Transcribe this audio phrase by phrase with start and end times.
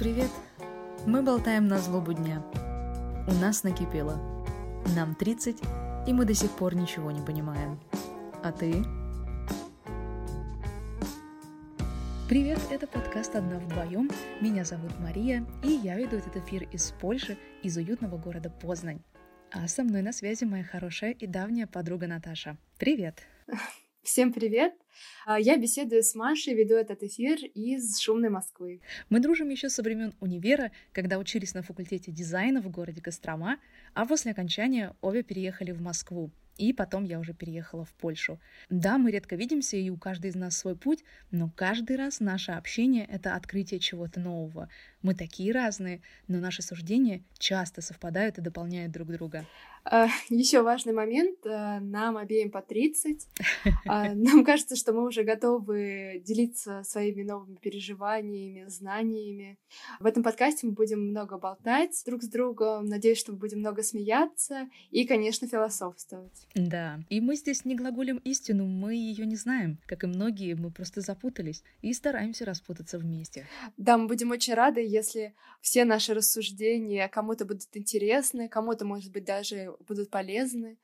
[0.00, 0.30] Привет!
[1.04, 2.42] Мы болтаем на злобу дня.
[3.28, 4.18] У нас накипело.
[4.96, 5.58] Нам 30,
[6.06, 7.78] и мы до сих пор ничего не понимаем.
[8.42, 8.82] А ты?
[12.30, 14.10] Привет, это подкаст «Одна вдвоем».
[14.40, 19.02] Меня зовут Мария, и я веду этот эфир из Польши, из уютного города Познань.
[19.50, 22.56] А со мной на связи моя хорошая и давняя подруга Наташа.
[22.78, 23.20] Привет!
[24.02, 24.72] Всем привет!
[25.26, 28.80] А, я беседую с Машей, веду этот эфир из шумной Москвы.
[29.10, 33.58] Мы дружим еще со времен универа, когда учились на факультете дизайна в городе Кострома,
[33.92, 36.30] а после окончания обе переехали в Москву.
[36.56, 38.40] И потом я уже переехала в Польшу.
[38.70, 42.52] Да, мы редко видимся, и у каждой из нас свой путь, но каждый раз наше
[42.52, 44.70] общение— это открытие чего-то нового.
[45.02, 49.46] Мы такие разные, но наши суждения часто совпадают и дополняют друг друга.
[49.84, 51.38] А, Еще важный момент.
[51.46, 53.26] А, нам обеим по 30.
[53.86, 59.58] А, нам кажется, что мы уже готовы делиться своими новыми переживаниями, знаниями.
[59.98, 62.86] В этом подкасте мы будем много болтать друг с другом.
[62.86, 66.46] Надеюсь, что мы будем много смеяться и, конечно, философствовать.
[66.54, 69.78] Да, и мы здесь не глаголем истину, мы ее не знаем.
[69.86, 73.46] Как и многие, мы просто запутались и стараемся распутаться вместе.
[73.76, 79.24] Да, мы будем очень рады, если все наши рассуждения кому-то будут интересны, кому-то, может быть,
[79.24, 80.78] даже будут полезны.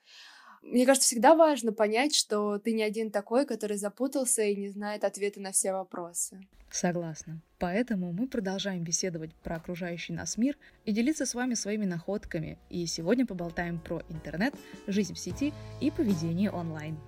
[0.63, 5.05] Мне кажется, всегда важно понять, что ты не один такой, который запутался и не знает
[5.05, 6.41] ответы на все вопросы.
[6.71, 7.41] Согласна.
[7.59, 12.59] Поэтому мы продолжаем беседовать про окружающий нас мир и делиться с вами своими находками.
[12.69, 14.55] И сегодня поболтаем про интернет,
[14.87, 16.99] жизнь в сети и поведение онлайн.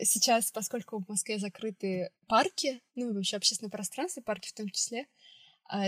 [0.00, 5.06] Сейчас, поскольку в Москве закрыты парки, ну и вообще общественное пространство, парки в том числе,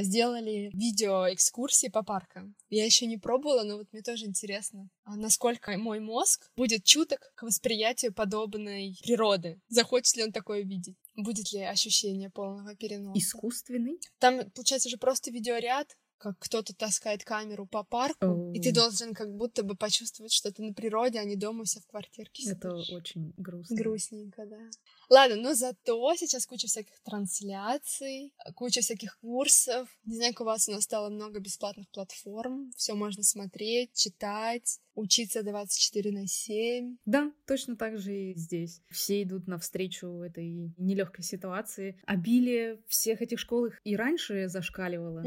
[0.01, 2.55] сделали видео экскурсии по паркам.
[2.71, 7.21] Я еще не пробовала, но вот мне тоже интересно, а насколько мой мозг будет чуток
[7.35, 9.61] к восприятию подобной природы.
[9.69, 10.97] Захочет ли он такое видеть?
[11.17, 13.19] Будет ли ощущение полного переноса?
[13.19, 13.99] Искусственный?
[14.19, 18.53] Там, получается, же просто видеоряд, как кто-то таскает камеру по парку, oh.
[18.55, 21.65] и ты должен как будто бы почувствовать, что ты на природе, а не дома у
[21.65, 22.57] себя в квартирке сидишь.
[22.59, 23.77] Это очень грустно.
[23.77, 24.71] Грустненько, да.
[25.13, 29.87] Ладно, но зато сейчас куча всяких трансляций, куча всяких курсов.
[30.07, 32.71] Не знаю, как у вас, у нас стало много бесплатных платформ.
[32.77, 36.97] Все можно смотреть, читать, учиться 24 на 7.
[37.05, 38.81] Да, точно так же и здесь.
[38.91, 42.01] Все идут навстречу этой нелегкой ситуации.
[42.07, 45.25] Обилие всех этих школ их и раньше зашкаливало,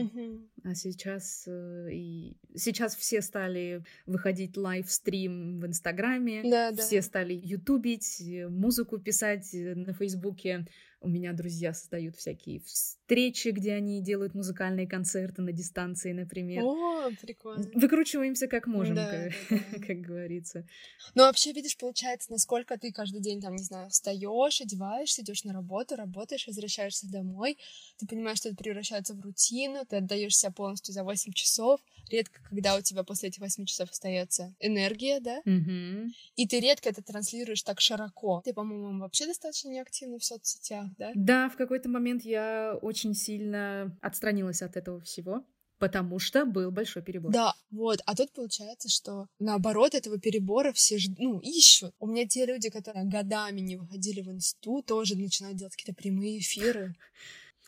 [0.64, 6.82] а сейчас э, и сейчас все стали выходить лайвстрим в Инстаграме, Да, да.
[6.82, 10.66] все стали ютубить, э, музыку писать э, на Фейсбуке.
[11.02, 12.62] У меня друзья создают всякие
[13.06, 16.64] встречи, где они делают музыкальные концерты на дистанции, например.
[16.64, 17.70] О, прикольно.
[17.76, 19.80] Выкручиваемся как можем, Да, как, да, да.
[19.88, 20.66] как говорится.
[21.14, 25.54] Ну, вообще, видишь, получается, насколько ты каждый день, там, не знаю, встаешь, одеваешься, идешь на
[25.54, 27.58] работу, работаешь, возвращаешься домой,
[28.00, 31.80] ты понимаешь, что это превращается в рутину, ты отдаешь себя полностью за 8 часов,
[32.10, 36.12] редко, когда у тебя после этих 8 часов остается энергия, да, Мгм.
[36.36, 38.42] и ты редко это транслируешь так широко.
[38.44, 41.12] Ты, по-моему, вообще достаточно неактивна в соцсетях, да?
[41.16, 45.46] Да, в какой-то момент я очень сильно отстранилась от этого всего,
[45.80, 47.32] потому что был большой перебор.
[47.32, 48.00] Да, вот.
[48.06, 51.94] А тут получается, что наоборот этого перебора все ж, ну, ищут.
[52.00, 56.40] У меня те люди, которые годами не выходили в инсту, тоже начинают делать какие-то прямые
[56.40, 56.96] эфиры.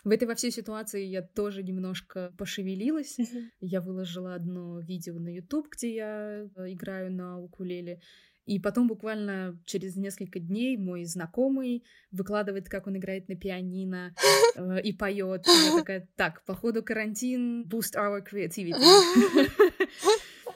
[0.03, 3.17] В этой во всей ситуации я тоже немножко пошевелилась.
[3.59, 7.99] Я выложила одно видео на YouTube, где я э, играю на укулеле.
[8.47, 14.15] И потом буквально через несколько дней мой знакомый выкладывает, как он играет на пианино
[14.55, 15.45] э, и поет.
[15.45, 18.81] И я такая, так, походу карантин, boost our creativity.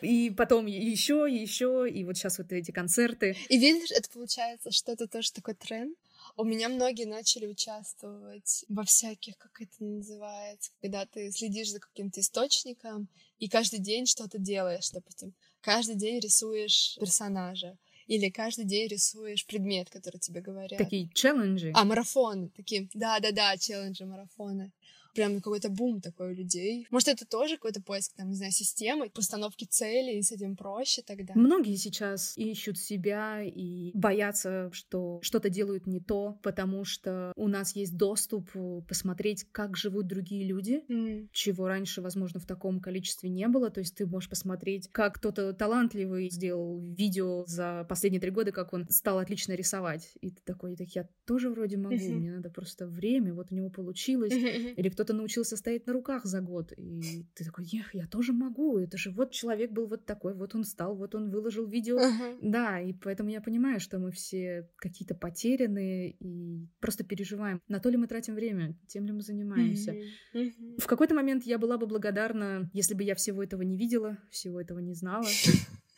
[0.01, 3.37] И потом еще, еще, и вот сейчас вот эти концерты.
[3.49, 5.95] И видишь, это получается, что это тоже такой тренд.
[6.37, 12.19] У меня многие начали участвовать во всяких, как это называется, когда ты следишь за каким-то
[12.21, 15.33] источником и каждый день что-то делаешь, допустим.
[15.61, 17.77] Каждый день рисуешь персонажа
[18.07, 20.77] или каждый день рисуешь предмет, который тебе говорят.
[20.77, 21.71] Такие челленджи.
[21.73, 22.89] А, марафоны такие.
[22.93, 24.71] Да-да-да, челленджи, марафоны.
[25.13, 26.87] Прям какой-то бум такой у людей.
[26.89, 31.01] Может, это тоже какой-то поиск, там, не знаю, системы, постановки целей, и с этим проще
[31.01, 31.33] тогда.
[31.35, 37.75] Многие сейчас ищут себя и боятся, что что-то делают не то, потому что у нас
[37.75, 41.29] есть доступ э, посмотреть, как живут другие люди, М.
[41.33, 43.69] чего раньше, возможно, в таком количестве не было.
[43.69, 48.73] То есть ты можешь посмотреть, как кто-то талантливый сделал видео за последние три года, как
[48.73, 50.11] он стал отлично рисовать.
[50.21, 52.19] И ты такой, так я тоже вроде могу, Мгм.
[52.19, 54.33] мне надо просто время, вот у него получилось.
[54.33, 56.73] Или кто-то научился стоять на руках за год.
[56.77, 58.77] И ты такой, эх, я тоже могу.
[58.77, 61.97] Это же вот человек был вот такой, вот он стал, вот он выложил видео.
[61.97, 62.37] Uh-huh.
[62.43, 67.59] Да, и поэтому я понимаю, что мы все какие-то потерянные и просто переживаем.
[67.67, 69.93] На то ли мы тратим время, тем ли мы занимаемся.
[69.93, 70.05] Uh-huh.
[70.35, 70.79] Uh-huh.
[70.79, 74.61] В какой-то момент я была бы благодарна, если бы я всего этого не видела, всего
[74.61, 75.25] этого не знала.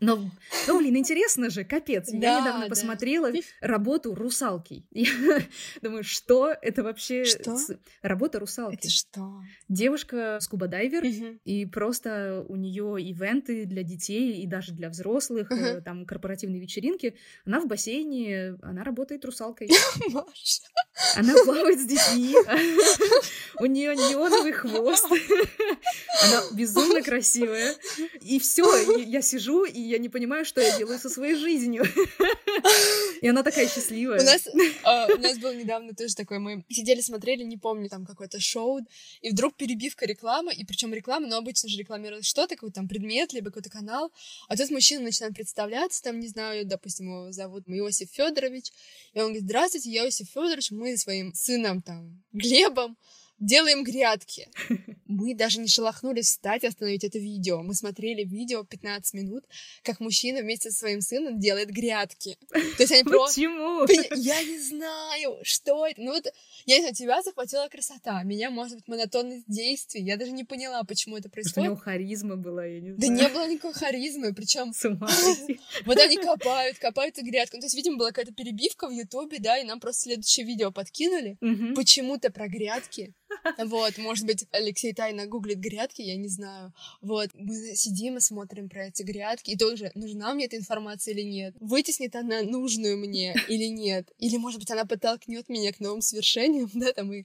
[0.00, 0.30] Но,
[0.66, 2.08] ну, блин, интересно же, капец.
[2.12, 2.68] Я недавно да.
[2.68, 3.30] посмотрела
[3.60, 4.84] работу русалки.
[4.90, 5.06] Я
[5.82, 7.24] думаю, что это вообще...
[7.24, 7.56] Что?
[8.02, 8.76] Работа русалки.
[8.76, 9.42] Это что?
[9.68, 11.04] Девушка скуба-дайвер,
[11.44, 15.82] и просто у нее ивенты для детей и даже для взрослых, угу.
[15.84, 17.16] там корпоративные вечеринки.
[17.44, 19.70] Она в бассейне, она работает русалкой.
[21.16, 22.34] Она плавает с детьми.
[23.60, 25.06] У нее неоновый хвост.
[25.06, 27.74] Она безумно красивая.
[28.20, 31.84] И все, я сижу, и я не понимаю, что я делаю со своей жизнью.
[33.20, 34.20] И она такая счастливая.
[34.20, 38.06] У нас, uh, у нас был недавно тоже такой, мы сидели, смотрели, не помню, там
[38.06, 38.80] какое-то шоу,
[39.20, 43.32] и вдруг перебивка рекламы, и причем реклама, но обычно же рекламируют что-то, какой-то там предмет,
[43.32, 44.10] либо какой-то канал,
[44.48, 48.72] а тут мужчина начинает представляться, там, не знаю, допустим, его зовут Иосиф Федорович,
[49.12, 52.96] и он говорит, здравствуйте, я Иосиф Федорович, мы своим сыном, там, Глебом,
[53.40, 54.48] делаем грядки.
[55.06, 57.62] Мы даже не шелохнулись встать и остановить это видео.
[57.62, 59.44] Мы смотрели видео 15 минут,
[59.82, 62.38] как мужчина вместе со своим сыном делает грядки.
[62.52, 63.40] То есть они просто...
[63.40, 63.86] Почему?
[64.14, 66.00] Я не знаю, что это.
[66.00, 66.26] Ну вот,
[66.66, 68.22] я не знаю, тебя захватила красота.
[68.22, 70.02] Меня, может быть, монотонность действий.
[70.02, 71.58] Я даже не поняла, почему это происходит.
[71.58, 73.00] У него харизма была, я не знаю.
[73.00, 74.72] Да не было никакой харизмы, причем
[75.86, 77.56] вот они копают, копают и грядку.
[77.56, 80.70] Ну, то есть, видимо, была какая-то перебивка в Ютубе, да, и нам просто следующее видео
[80.70, 81.36] подкинули.
[81.74, 83.14] Почему-то про грядки.
[83.58, 86.72] Вот, может быть, Алексей тайно гуглит грядки, я не знаю.
[87.00, 91.22] Вот, мы сидим и смотрим про эти грядки, и тоже, нужна мне эта информация или
[91.22, 91.54] нет?
[91.60, 94.10] Вытеснит она нужную мне или нет?
[94.18, 97.24] Или, может быть, она подтолкнет меня к новым свершениям, да, там, и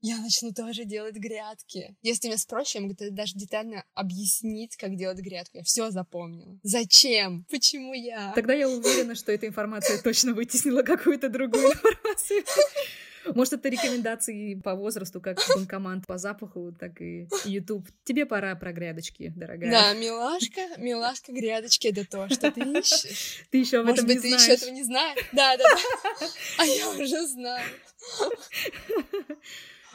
[0.00, 1.96] я начну тоже делать грядки.
[2.02, 5.58] Если меня спросишь, я могу даже детально объяснить, как делать грядку.
[5.58, 6.58] Я все запомнила.
[6.62, 7.44] Зачем?
[7.50, 8.32] Почему я?
[8.34, 12.44] Тогда я уверена, что эта информация точно вытеснила какую-то другую информацию.
[13.34, 17.86] Может, это рекомендации по возрасту, как банкомат по запаху, так и YouTube.
[18.04, 19.70] Тебе пора про грядочки, дорогая.
[19.70, 23.44] Да, милашка, милашка, грядочки— это то, что ты ищешь.
[23.50, 24.42] Ты еще об Может этом быть, не ты знаешь.
[24.44, 25.18] еще этого не знаешь?
[25.32, 26.26] Да, да, да.
[26.58, 27.68] А я уже знаю.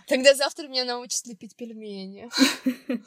[0.08, 2.30] Тогда завтра меня научат лепить пельмени.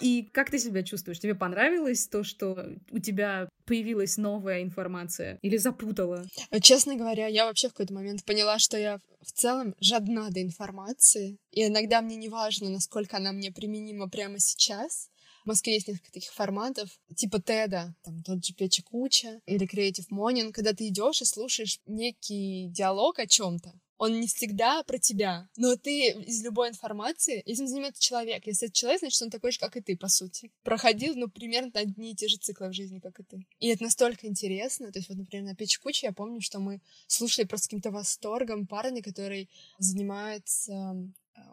[0.00, 1.20] И как ты себя чувствуешь?
[1.20, 5.38] Тебе понравилось то, что у тебя появилась новая информация?
[5.42, 6.24] Или запутала?
[6.62, 11.38] Честно говоря, я вообще в какой-то момент поняла, что я в целом жадна до информации.
[11.50, 15.10] И иногда мне не важно, насколько она мне применима прямо сейчас.
[15.44, 20.06] В Москве есть несколько таких форматов, типа Теда, там тот же Печа Куча или Creative
[20.12, 25.46] Morning, когда ты идешь и слушаешь некий диалог о чем-то он не всегда про тебя.
[25.58, 28.46] Но ты из любой информации, этим занимается человек.
[28.46, 30.50] Если это человек, значит, он такой же, как и ты, по сути.
[30.62, 33.46] Проходил, ну, примерно одни и те же циклы в жизни, как и ты.
[33.58, 34.90] И это настолько интересно.
[34.90, 38.66] То есть, вот, например, на Печь Кучи я помню, что мы слушали просто каким-то восторгом
[38.66, 40.96] парня, который занимается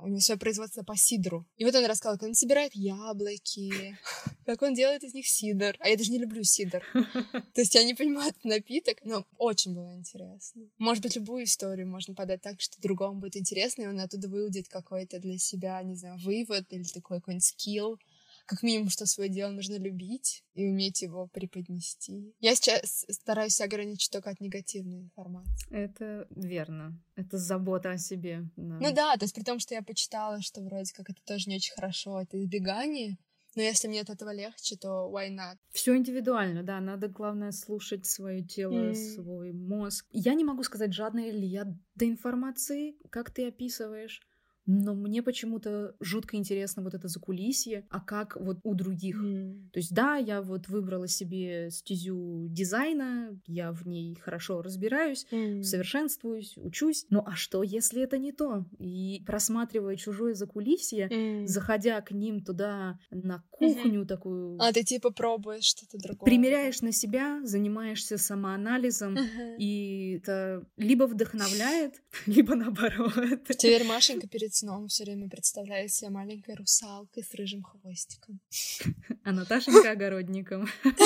[0.01, 1.45] у него свое производство по сидру.
[1.57, 3.97] И вот он рассказал, как он собирает яблоки,
[4.45, 5.75] как он делает из них сидр.
[5.79, 6.83] А я даже не люблю сидр.
[7.53, 10.63] То есть я не понимаю этот напиток, но очень было интересно.
[10.77, 14.67] Может быть, любую историю можно подать так, что другому будет интересно, и он оттуда выудит
[14.67, 17.99] какой-то для себя, не знаю, вывод или такой какой-нибудь скилл
[18.47, 22.33] как минимум, что свое дело нужно любить и уметь его преподнести.
[22.39, 25.69] Я сейчас стараюсь ограничить только от негативной информации.
[25.69, 26.99] Это верно.
[27.15, 28.49] Это забота о себе.
[28.55, 28.79] Да.
[28.79, 31.57] Ну да, то есть при том, что я почитала, что вроде как это тоже не
[31.57, 33.17] очень хорошо, это избегание,
[33.57, 35.57] но если мне от этого легче, то why not?
[35.71, 36.79] Все индивидуально, да.
[36.79, 38.93] Надо, главное, слушать свое тело, mm.
[38.93, 40.05] свой мозг.
[40.11, 44.21] Я не могу сказать, жадная ли я до информации, как ты описываешь.
[44.67, 49.23] Но мне почему-то жутко интересно вот это закулисье, а как вот у других.
[49.23, 49.69] Mm.
[49.71, 55.63] То есть да, я вот выбрала себе стезю дизайна, я в ней хорошо разбираюсь, mm.
[55.63, 57.05] совершенствуюсь, учусь.
[57.09, 58.65] Ну а что, если это не то?
[58.77, 61.47] И просматривая чужое закулисье, mm.
[61.47, 64.05] заходя к ним туда на кухню mm-hmm.
[64.05, 64.57] такую...
[64.61, 66.25] А ты типа пробуешь что-то другое.
[66.25, 69.57] Примеряешь на себя, занимаешься самоанализом, mm-hmm.
[69.59, 73.13] и это либо вдохновляет, либо наоборот.
[73.47, 78.39] Теперь Машенька перед сном все время представляю себя маленькой русалкой с рыжим хвостиком.
[79.23, 80.67] А Наташенька огородником.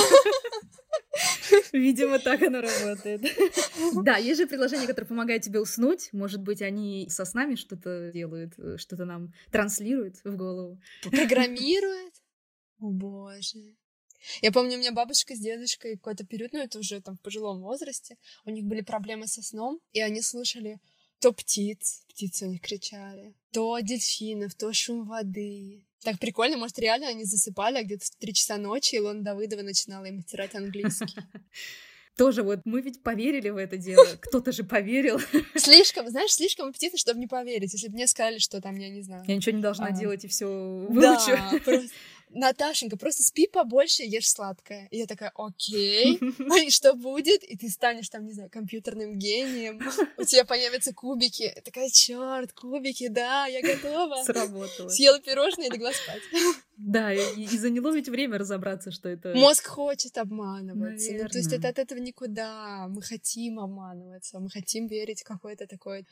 [1.73, 3.21] Видимо, так оно работает.
[4.03, 6.09] Да, есть же приложения, которые помогают тебе уснуть.
[6.13, 10.79] Может быть, они со снами что-то делают, что-то нам транслируют в голову.
[11.09, 12.13] Программируют?
[12.79, 13.75] О боже.
[14.41, 17.61] Я помню, у меня бабушка с дедушкой какой-то период, ну это уже там в пожилом
[17.61, 20.79] возрасте, у них были проблемы со сном, и они слушали
[21.21, 25.85] то птиц, птицы у них кричали, то дельфинов, то шум воды.
[26.03, 30.05] Так прикольно, может, реально они засыпали, а где-то в три часа ночи Илона Давыдова начинала
[30.05, 31.15] им стирать английский.
[32.17, 34.05] Тоже вот мы ведь поверили в это дело.
[34.21, 35.19] Кто-то же поверил.
[35.55, 37.71] Слишком, знаешь, слишком аппетитно, чтобы не поверить.
[37.73, 39.23] Если бы мне сказали, что там, я не знаю.
[39.27, 39.91] Я ничего не должна а...
[39.91, 41.39] делать и все выучу.
[42.33, 44.87] Наташенька, просто спи побольше, ешь сладкое.
[44.91, 46.17] И я такая, окей,
[46.65, 47.43] и что будет?
[47.43, 49.81] И ты станешь там, не знаю, компьютерным гением,
[50.17, 51.51] у тебя появятся кубики.
[51.55, 54.23] Я такая, черт, кубики, да, я готова.
[54.23, 54.89] Сработало.
[54.89, 56.21] Съела пирожное и легла спать.
[56.77, 59.33] Да, и, и заняло ведь время разобраться, что это...
[59.35, 61.11] Мозг хочет обманываться.
[61.13, 62.87] Ну, то есть это от этого никуда.
[62.87, 66.07] Мы хотим обманываться, мы хотим верить в какой-то такой...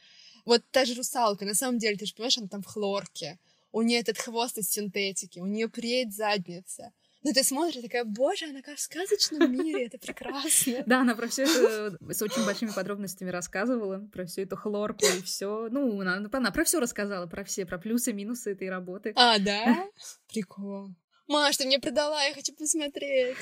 [0.45, 3.39] Вот та же русалка, на самом деле, ты же понимаешь, она там в хлорке
[3.71, 6.91] у нее этот хвост из синтетики, у нее преет задница.
[7.21, 10.83] Ну, ты смотришь, такая, боже, она как в сказочном мире, это прекрасно.
[10.85, 15.21] Да, она про все это с очень большими подробностями рассказывала, про всю эту хлорку и
[15.21, 15.67] все.
[15.69, 19.11] Ну, она, она про все рассказала, про все, про плюсы, минусы этой работы.
[19.15, 19.89] А, да?
[20.31, 20.91] Прикол.
[21.29, 23.38] Маш, ты мне продала, я хочу посмотреть.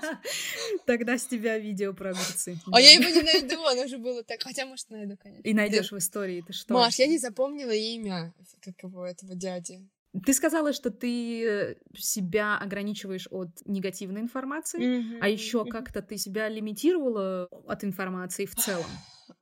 [0.86, 2.58] Тогда с тебя видео про огурцы.
[2.72, 4.42] А я его не найду, оно же было так.
[4.42, 5.42] Хотя, может, найду, конечно.
[5.42, 6.72] И найдешь в истории, ты что?
[6.72, 9.86] Маш, я не запомнила имя как его, этого дяди.
[10.24, 16.48] Ты сказала, что ты себя ограничиваешь от негативной информации, mm-hmm, а еще как-то ты себя
[16.48, 18.86] лимитировала от информации в целом.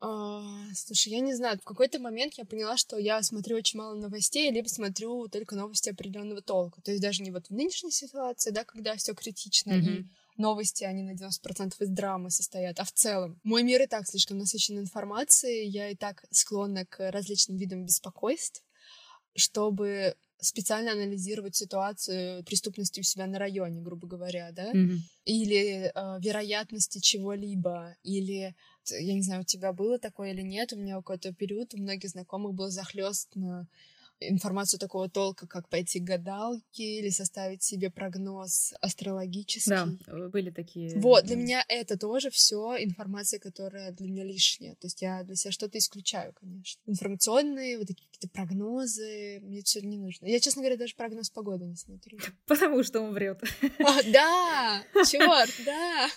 [0.01, 0.43] А,
[0.75, 4.51] слушай, я не знаю, в какой-то момент я поняла, что я смотрю очень мало новостей,
[4.51, 6.81] либо смотрю только новости определенного толка.
[6.83, 10.01] То есть даже не вот в нынешней ситуации, да, когда все критично mm-hmm.
[10.01, 10.07] и
[10.37, 13.41] новости, они на 90% из драмы состоят, а в целом.
[13.45, 18.65] Мой мир и так слишком насыщен информацией, я и так склонна к различным видам беспокойств,
[19.37, 24.99] чтобы специально анализировать ситуацию преступности у себя на районе, грубо говоря, да, mm-hmm.
[25.27, 28.55] или э, вероятности чего-либо, или
[28.89, 32.11] я не знаю, у тебя было такое или нет, у меня какой-то период у многих
[32.11, 33.69] знакомых был захлестно
[34.21, 39.71] информацию такого толка, как пойти к гадалке или составить себе прогноз астрологический.
[39.71, 40.99] Да, э, были такие.
[40.99, 44.75] Вот, для меня это тоже все информация, которая для меня лишняя.
[44.75, 46.81] То есть я для себя что-то исключаю, конечно.
[46.87, 50.27] Информационные, вот такие какие-то прогнозы, мне все не нужно.
[50.27, 52.19] Я, честно говоря, даже прогноз погоды не смотрю.
[52.47, 53.43] Потому что он врет.
[53.79, 56.09] А, да, черт, да.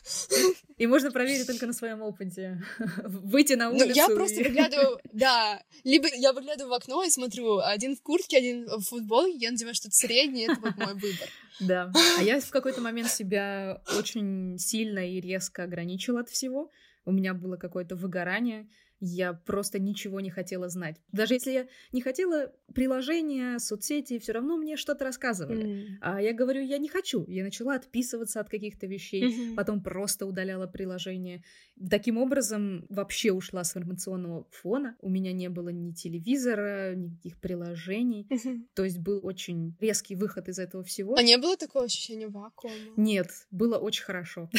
[0.77, 2.61] И можно проверить только на своем опыте.
[3.03, 3.87] Выйти на улицу.
[3.87, 8.37] Ну, я просто выглядываю, да, либо я выглядываю в окно и смотрю один в куртке,
[8.37, 11.29] один в футболке, я надеваю что-то среднее, это вот мой выбор.
[11.59, 11.91] Да.
[12.17, 16.71] А я в какой-то момент себя очень сильно и резко ограничила от всего.
[17.05, 18.67] У меня было какое-то выгорание
[19.05, 20.95] я просто ничего не хотела знать.
[21.11, 25.65] Даже если я не хотела приложения, соцсети, все равно мне что-то рассказывали.
[25.65, 25.87] Mm.
[26.01, 27.25] А я говорю, я не хочу.
[27.27, 29.55] Я начала отписываться от каких-то вещей, mm-hmm.
[29.55, 31.43] потом просто удаляла приложение.
[31.89, 34.95] Таким образом, вообще ушла с информационного фона.
[35.01, 38.27] У меня не было ни телевизора, никаких приложений.
[38.29, 38.67] Mm-hmm.
[38.73, 41.15] То есть был очень резкий выход из этого всего.
[41.15, 42.73] А не было такого ощущения вакуума?
[42.95, 44.49] Нет, было очень хорошо.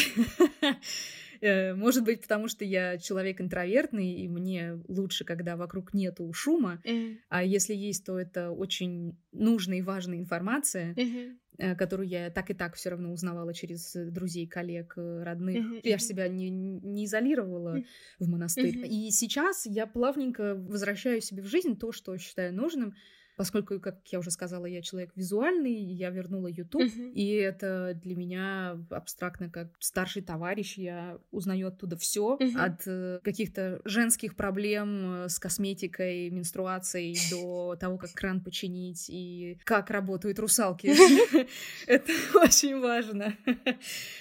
[1.44, 6.80] Э, может быть, потому что я человек интровертный, и мне лучше, когда вокруг нету шума,
[6.84, 7.18] mm-hmm.
[7.28, 11.76] а если есть, то это очень нужная и важная информация, mm-hmm.
[11.76, 15.56] которую я так и так все равно узнавала через друзей, коллег, э, родных.
[15.56, 15.80] Mm-hmm.
[15.84, 17.82] Я же себя не, не изолировала
[18.18, 18.78] в монастырь.
[18.86, 22.94] И сейчас я плавненько возвращаю себе в жизнь то, что считаю нужным.
[23.36, 27.12] Поскольку, как я уже сказала, я человек визуальный, я вернула YouTube, uh-huh.
[27.12, 32.56] и это для меня абстрактно как старший товарищ, я узнаю оттуда все uh-huh.
[32.56, 39.58] от э, каких-то женских проблем э, с косметикой, менструацией до того, как кран починить и
[39.64, 40.94] как работают русалки.
[41.86, 43.36] Это очень важно.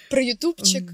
[0.09, 0.91] Про ютубчик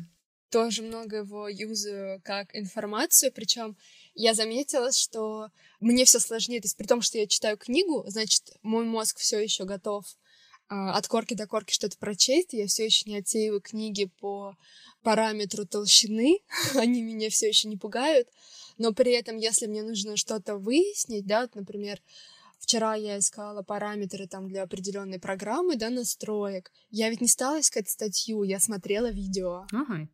[0.49, 3.77] тоже много его юзаю как информацию, причем
[4.19, 5.47] я заметила, что
[5.79, 6.59] мне все сложнее.
[6.59, 10.03] То есть при том, что я читаю книгу, значит, мой мозг все еще готов
[10.67, 12.51] а, от корки до корки что-то прочесть.
[12.51, 14.57] Я все еще не отсеиваю книги по
[15.03, 16.41] параметру толщины.
[16.75, 18.27] Они меня все еще не пугают.
[18.77, 22.01] Но при этом, если мне нужно что-то выяснить, да, вот, например,
[22.59, 26.73] вчера я искала параметры там для определенной программы, да, настроек.
[26.89, 29.65] Я ведь не стала искать статью, я смотрела видео.
[29.71, 30.09] Ага,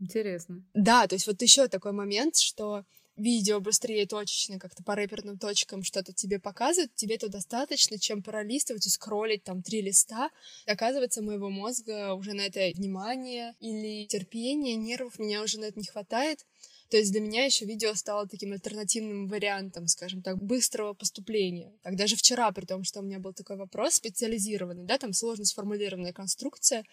[0.00, 0.64] интересно.
[0.74, 2.84] Да, то есть вот еще такой момент, что
[3.16, 8.86] видео быстрее точечно как-то по рэперным точкам что-то тебе показывает, тебе это достаточно, чем пролистывать
[8.86, 10.30] и скроллить там три листа.
[10.66, 15.86] Оказывается, моего мозга уже на это внимание или терпение, нервов меня уже на это не
[15.86, 16.44] хватает.
[16.90, 21.72] То есть для меня еще видео стало таким альтернативным вариантом, скажем так, быстрого поступления.
[21.82, 25.44] Так даже вчера, при том, что у меня был такой вопрос специализированный, да, там сложно
[25.44, 26.84] сформулированная конструкция,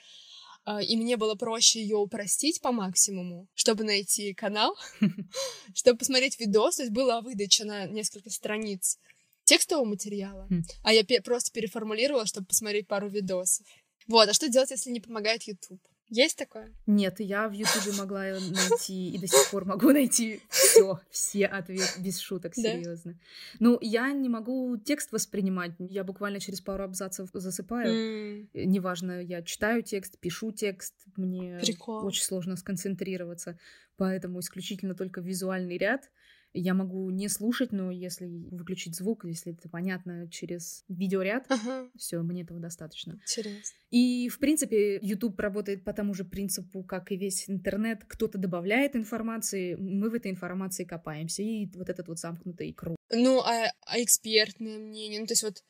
[0.81, 4.75] и мне было проще ее упростить по максимуму, чтобы найти канал,
[5.73, 8.97] чтобы посмотреть видос, то есть была выдача на несколько страниц
[9.43, 10.61] текстового материала, хм.
[10.83, 13.65] а я просто переформулировала, чтобы посмотреть пару видосов.
[14.07, 15.81] Вот, а что делать, если не помогает YouTube?
[16.13, 16.69] Есть такое?
[16.87, 22.01] Нет, я в Ютубе могла найти и до сих пор могу найти все, все ответы
[22.01, 23.17] без шуток, серьезно.
[23.59, 25.71] Ну, я не могу текст воспринимать.
[25.79, 28.45] Я буквально через пару абзацев засыпаю.
[28.53, 30.95] Неважно, я читаю текст, пишу текст.
[31.15, 33.57] Мне очень сложно сконцентрироваться.
[33.95, 36.11] Поэтому исключительно только визуальный ряд.
[36.53, 41.89] Я могу не слушать, но если выключить звук, если это понятно через видеоряд, ага.
[41.97, 43.13] все, мне этого достаточно.
[43.13, 43.77] Интересно.
[43.89, 48.03] И, в принципе, YouTube работает по тому же принципу, как и весь интернет.
[48.07, 51.43] Кто-то добавляет информации, мы в этой информации копаемся.
[51.43, 52.97] И вот этот вот замкнутый круг.
[53.11, 55.21] Ну, а, а экспертное мнение?
[55.21, 55.63] Ну, то есть вот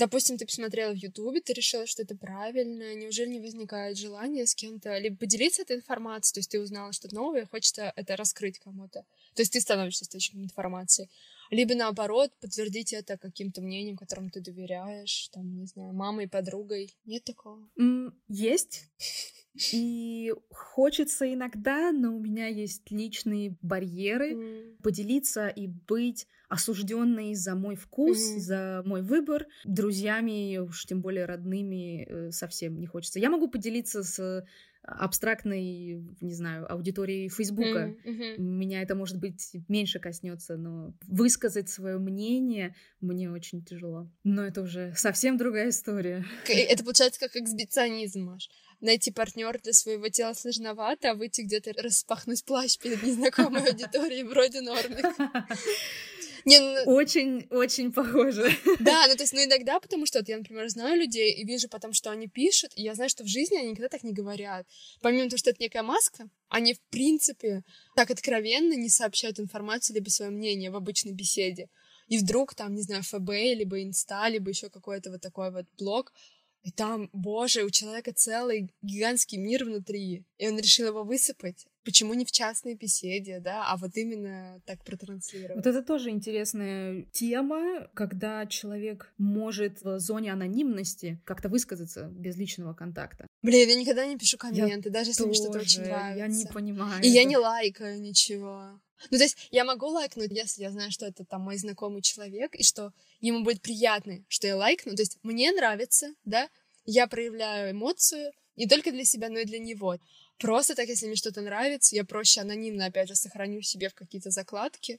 [0.00, 2.94] Допустим, ты посмотрела в Ютубе, ты решила, что это правильно.
[2.94, 7.14] Неужели не возникает желания с кем-то либо поделиться этой информацией, то есть ты узнала что-то
[7.14, 9.04] новое, хочется это раскрыть кому-то.
[9.34, 11.10] То есть ты становишься источником информации.
[11.50, 16.94] Либо наоборот, подтвердить это каким-то мнением, которому ты доверяешь, там, не знаю, мамой, подругой.
[17.04, 17.68] Нет такого?
[17.78, 18.88] Mm, есть.
[19.72, 24.82] И хочется иногда, но у меня есть личные барьеры mm.
[24.82, 28.38] поделиться и быть осужденной за мой вкус, mm-hmm.
[28.38, 29.46] за мой выбор.
[29.64, 33.18] Друзьями, уж тем более родными, э, совсем не хочется.
[33.18, 34.44] Я могу поделиться с
[34.82, 37.94] абстрактной, не знаю, аудиторией Фейсбука.
[38.04, 38.38] Mm-hmm.
[38.38, 44.10] Меня это, может быть, меньше коснется, но высказать свое мнение мне очень тяжело.
[44.24, 46.24] Но это уже совсем другая история.
[46.46, 48.48] Это получается как эксбиционизм, Маш
[48.80, 54.60] найти партнера для своего тела сложновато, а выйти где-то распахнуть плащ перед незнакомой аудиторией вроде
[54.60, 55.02] нормы.
[56.44, 56.92] Не, ну...
[56.94, 58.50] Очень, очень похоже.
[58.80, 61.68] Да, ну то есть, ну иногда, потому что вот я, например, знаю людей и вижу
[61.68, 64.66] потом, что они пишут, и я знаю, что в жизни они никогда так не говорят.
[65.00, 67.62] Помимо того, что это некая маска, они, в принципе,
[67.96, 71.68] так откровенно не сообщают информацию либо свое мнение в обычной беседе.
[72.08, 76.12] И вдруг там, не знаю, ФБ, либо Инста, либо еще какой-то вот такой вот блог
[76.62, 81.66] и там, боже, у человека целый гигантский мир внутри, и он решил его высыпать.
[81.84, 85.56] Почему не в частной беседе, да, а вот именно так протранслировать?
[85.56, 92.74] Вот это тоже интересная тема, когда человек может в зоне анонимности как-то высказаться без личного
[92.74, 93.26] контакта.
[93.42, 96.18] Блин, я никогда не пишу комменты, я даже если тоже, мне что-то очень нравится.
[96.18, 97.02] Я не понимаю.
[97.02, 97.16] И это.
[97.16, 98.80] я не лайкаю ничего.
[99.10, 102.54] Ну, то есть я могу лайкнуть, если я знаю, что это там мой знакомый человек,
[102.54, 104.94] и что ему будет приятно, что я лайкну.
[104.94, 106.48] То есть мне нравится, да,
[106.84, 109.96] я проявляю эмоцию не только для себя, но и для него.
[110.40, 114.30] Просто так, если мне что-то нравится, я проще анонимно, опять же, сохраню себе в какие-то
[114.30, 114.98] закладки,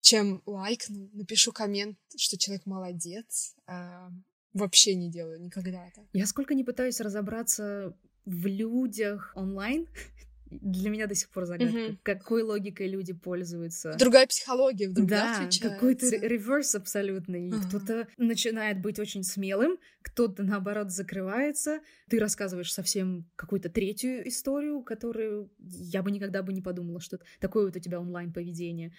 [0.00, 3.54] чем лайкну, напишу коммент, что человек молодец.
[3.66, 4.10] А
[4.52, 6.04] вообще не делаю никогда так.
[6.12, 9.86] Я сколько не пытаюсь разобраться в людях онлайн,
[10.50, 11.98] для меня до сих пор загадка, mm-hmm.
[12.02, 13.94] какой логикой люди пользуются.
[13.98, 17.50] Другая психология вдруг, да, да какой-то реверс абсолютный.
[17.50, 17.68] Uh-huh.
[17.68, 21.80] Кто-то начинает быть очень смелым, кто-то, наоборот, закрывается.
[22.08, 27.66] Ты рассказываешь совсем какую-то третью историю, которую я бы никогда бы не подумала, что такое
[27.66, 28.92] вот у тебя онлайн-поведение.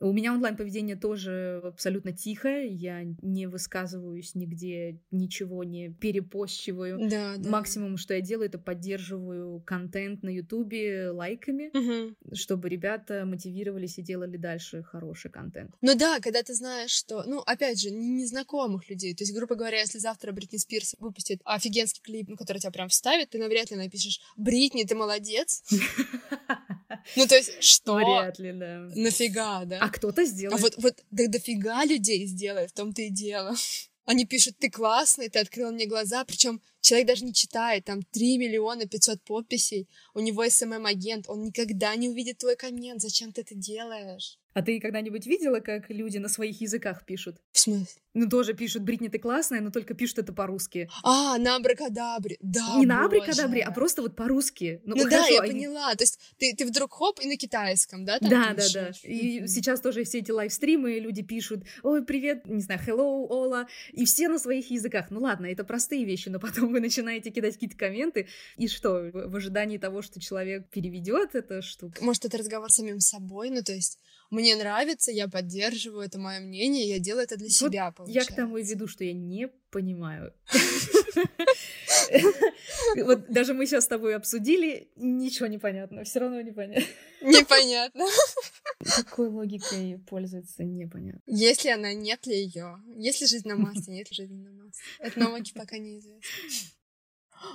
[0.00, 6.98] У меня онлайн-поведение тоже абсолютно тихое, я не высказываюсь нигде, ничего не перепощиваю.
[7.08, 7.50] Да, да.
[7.50, 12.16] Максимум, что я делаю, это поддерживаю контент на Ютубе лайками, угу.
[12.34, 15.74] чтобы ребята мотивировались и делали дальше хороший контент.
[15.82, 19.80] Ну да, когда ты знаешь, что, ну, опять же, незнакомых людей, то есть, грубо говоря,
[19.80, 23.76] если завтра Бритни Спирс выпустит офигенский клип, ну, который тебя прям вставит, ты навряд ли
[23.76, 25.62] напишешь «Бритни, ты молодец»,
[27.16, 27.94] Ну, то есть, что?
[27.96, 28.88] Вряд ли, да.
[28.94, 29.78] Нафига, да?
[29.80, 30.58] А кто-то сделает.
[30.58, 33.54] А вот, вот да дофига людей сделает, в том-то и дело.
[34.06, 38.38] Они пишут, ты классный, ты открыл мне глаза, причем человек даже не читает, там 3
[38.38, 43.54] миллиона 500 подписей, у него SMM-агент, он никогда не увидит твой коммент, зачем ты это
[43.54, 44.39] делаешь?
[44.52, 47.36] А ты когда-нибудь видела, как люди на своих языках пишут?
[47.52, 48.02] В смысле?
[48.12, 50.88] Ну, тоже пишут «Бритни, ты классная», но только пишут это по-русски.
[51.04, 54.80] А, на абракадабре, да, Не на абракадабре, а просто вот по-русски.
[54.84, 55.52] Ну, ну хорошо, да, я они...
[55.52, 55.94] поняла.
[55.94, 58.18] То есть ты, ты вдруг хоп и на китайском, да?
[58.20, 58.90] да, да, да.
[59.04, 59.46] И mm-hmm.
[59.46, 64.28] сейчас тоже все эти лайвстримы, люди пишут «Ой, привет», не знаю, «Hello, Ола», и все
[64.28, 65.06] на своих языках.
[65.10, 69.36] Ну ладно, это простые вещи, но потом вы начинаете кидать какие-то комменты, и что, в
[69.36, 71.94] ожидании того, что человек переведет эту штуку?
[72.00, 76.40] Может, это разговор с самим собой, ну то есть мне нравится, я поддерживаю, это мое
[76.40, 78.30] мнение, я делаю это для вот себя, получается.
[78.30, 80.32] Я к тому и веду, что я не понимаю.
[82.96, 86.84] Вот даже мы сейчас с тобой обсудили, ничего не понятно, все равно непонятно.
[87.20, 88.06] Непонятно.
[88.96, 91.20] Какой логикой пользуется, непонятно.
[91.26, 92.82] Если она, нет ли ее?
[92.96, 94.80] Если жизнь на массе, нет ли жизни на массе?
[94.98, 96.20] Это науке пока неизвестно.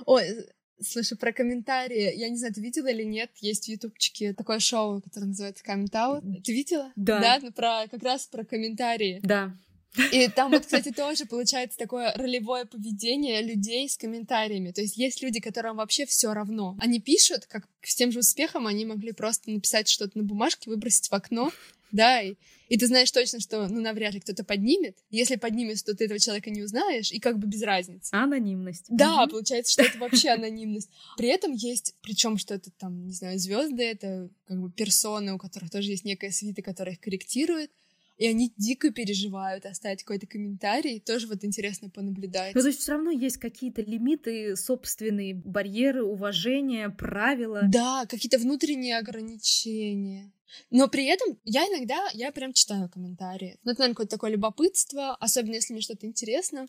[0.04, 0.46] Ой,
[0.80, 2.14] Слушай, про комментарии.
[2.16, 5.90] Я не знаю, ты видела или нет, есть в ютубчике такое шоу, которое называется Comment
[5.90, 6.42] Out.
[6.42, 6.92] Ты видела?
[6.96, 7.20] Да.
[7.20, 9.20] Да, ну, про, как раз про комментарии.
[9.22, 9.56] Да.
[10.12, 14.70] И там вот, кстати, тоже получается такое ролевое поведение людей с комментариями.
[14.72, 16.76] То есть есть люди, которым вообще все равно.
[16.80, 21.08] Они пишут, как с тем же успехом они могли просто написать что-то на бумажке, выбросить
[21.08, 21.52] в окно,
[21.92, 22.34] да, и,
[22.68, 24.98] и ты знаешь точно, что, ну, навряд ли кто-то поднимет.
[25.10, 28.10] Если поднимет, то ты этого человека не узнаешь, и как бы без разницы.
[28.12, 28.86] Анонимность.
[28.88, 29.30] Да, mm-hmm.
[29.30, 30.90] получается, что это вообще анонимность.
[31.16, 35.38] При этом есть, причем что это там, не знаю, звезды, это как бы персоны, у
[35.38, 37.70] которых тоже есть некая свита, которая их корректирует
[38.16, 41.00] и они дико переживают оставить какой-то комментарий.
[41.00, 42.54] Тоже вот интересно понаблюдать.
[42.54, 47.62] Ну, то есть все равно есть какие-то лимиты, собственные барьеры, уважения, правила.
[47.64, 50.32] Да, какие-то внутренние ограничения.
[50.70, 53.58] Но при этом я иногда, я прям читаю комментарии.
[53.64, 56.68] Ну, это, наверное, какое-то такое любопытство, особенно если мне что-то интересно.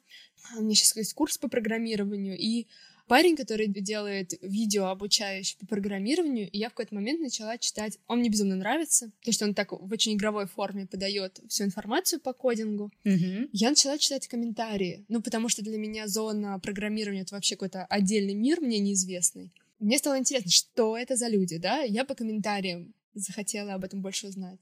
[0.57, 2.67] У меня сейчас есть курс по программированию, и
[3.07, 7.97] парень, который делает видео обучающее по программированию, и я в какой-то момент начала читать.
[8.07, 12.19] Он мне безумно нравится, то что он так в очень игровой форме подает всю информацию
[12.19, 12.91] по кодингу.
[13.03, 13.49] Mm-hmm.
[13.53, 18.33] Я начала читать комментарии, ну, потому что для меня зона программирования— это вообще какой-то отдельный
[18.33, 19.51] мир, мне неизвестный.
[19.79, 21.81] Мне стало интересно, что это за люди, да?
[21.81, 24.59] Я по комментариям захотела об этом больше узнать.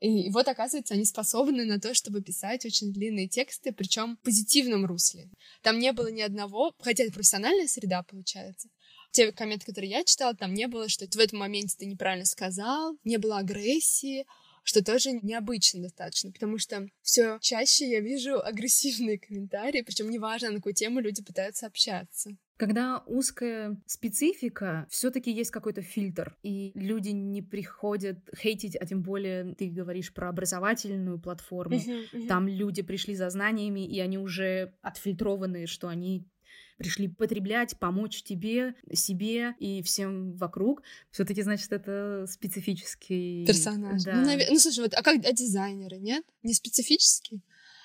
[0.00, 4.86] И вот, оказывается, они способны на то, чтобы писать очень длинные тексты, причем в позитивном
[4.86, 5.28] русле.
[5.62, 8.68] Там не было ни одного, хотя это профессиональная среда, получается.
[9.12, 12.96] Те комменты, которые я читала, там не было, что в этом моменте ты неправильно сказал,
[13.04, 14.24] не было агрессии,
[14.62, 20.56] что тоже необычно достаточно, потому что все чаще я вижу агрессивные комментарии, причем неважно, на
[20.56, 22.30] какую тему люди пытаются общаться.
[22.60, 29.54] Когда узкая специфика, все-таки есть какой-то фильтр, и люди не приходят хейтить, а тем более
[29.54, 31.76] ты говоришь про образовательную платформу.
[31.76, 32.26] Uh-huh, uh-huh.
[32.26, 36.28] Там люди пришли за знаниями, и они уже отфильтрованы, что они
[36.76, 40.82] пришли потреблять, помочь тебе, себе и всем вокруг.
[41.10, 44.02] Все-таки, значит, это специфический персонаж.
[44.02, 44.16] Да.
[44.16, 44.48] Ну, навер...
[44.50, 46.24] ну, слушай, вот, а как а дизайнеры, нет?
[46.42, 47.40] Не специфический?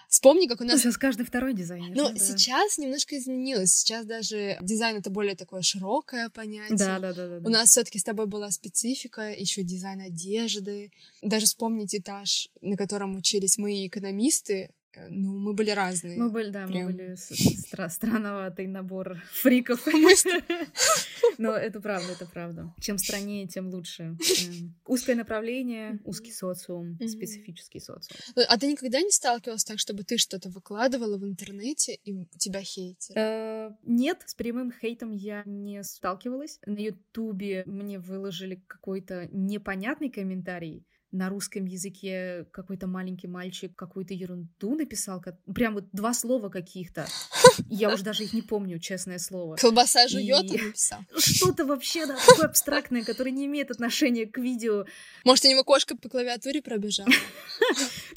[0.09, 0.81] Вспомни, как у нас...
[0.81, 1.95] Сейчас каждый второй дизайнер.
[1.95, 2.15] Ну, да.
[2.15, 3.73] сейчас немножко изменилось.
[3.73, 6.77] Сейчас даже дизайн— это более такое широкое понятие.
[6.77, 7.27] Да, да, да.
[7.27, 7.47] да, да.
[7.47, 10.91] У нас все таки с тобой была специфика, еще дизайн одежды.
[11.21, 14.71] Даже вспомнить этаж, на котором учились мы, экономисты,
[15.09, 16.17] ну, мы были разные.
[16.17, 16.85] Мы были, да, Прям...
[16.85, 19.85] мы были стра- странноватый набор фриков.
[21.37, 22.73] Но это правда, это правда.
[22.79, 24.03] Чем страннее, тем лучше.
[24.03, 28.19] Эм, узкое направление, узкий социум, специфический социум.
[28.35, 32.61] Ну, а ты никогда не сталкивалась так, чтобы ты что-то выкладывала в интернете и тебя
[32.61, 33.17] хейтили?
[33.17, 36.59] Э, нет, с прямым хейтом я не сталкивалась.
[36.65, 44.75] На Ютубе мне выложили какой-то непонятный комментарий, на русском языке какой-то маленький мальчик какую-то ерунду
[44.75, 45.35] написал, как...
[45.53, 47.07] прям вот два слова каких-то.
[47.69, 49.55] Я уже даже их не помню, честное слово.
[49.55, 50.61] Колбаса жует и...
[50.61, 50.99] написал.
[51.17, 54.85] Что-то вообще, да, такое абстрактное, которое не имеет отношения к видео.
[55.23, 57.09] Может, у него кошка по клавиатуре пробежала?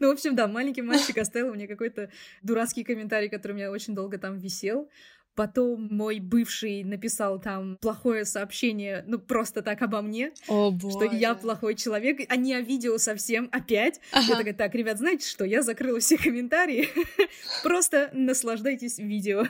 [0.01, 2.11] Ну, в общем, да, маленький мальчик оставил мне какой-то
[2.43, 4.89] дурацкий комментарий, который у меня очень долго там висел.
[5.39, 10.33] Потом мой бывший написал там плохое сообщение, ну, просто так обо мне.
[10.49, 10.97] О, боже.
[10.97, 14.01] Что я плохой человек, а не о видео совсем опять.
[14.11, 14.31] Ага.
[14.31, 16.89] Я такая, так, ребят, знаете что, я закрыла все комментарии.
[17.63, 19.45] Просто наслаждайтесь видео.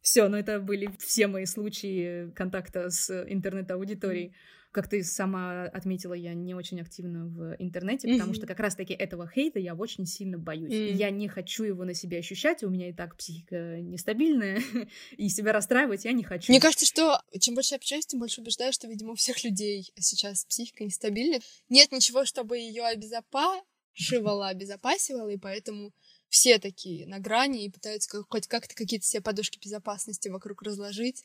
[0.00, 4.32] Все, но это были все мои случаи контакта с интернет-аудиторией.
[4.72, 8.36] Как ты сама отметила, я не очень активна в интернете, потому mm-hmm.
[8.36, 10.72] что как раз-таки этого хейта я очень сильно боюсь.
[10.72, 10.92] Mm-hmm.
[10.92, 14.60] Я не хочу его на себе ощущать, у меня и так психика нестабильная,
[15.16, 16.52] и себя расстраивать я не хочу.
[16.52, 20.44] Мне кажется, что чем больше общаюсь, тем больше убеждаю, что, видимо, у всех людей сейчас
[20.44, 21.40] психика нестабильная.
[21.68, 25.92] Нет ничего, чтобы ее обезопашивала, обезопасивала, и поэтому
[26.28, 31.24] все такие на грани и пытаются хоть как-то какие-то себе подушки безопасности вокруг разложить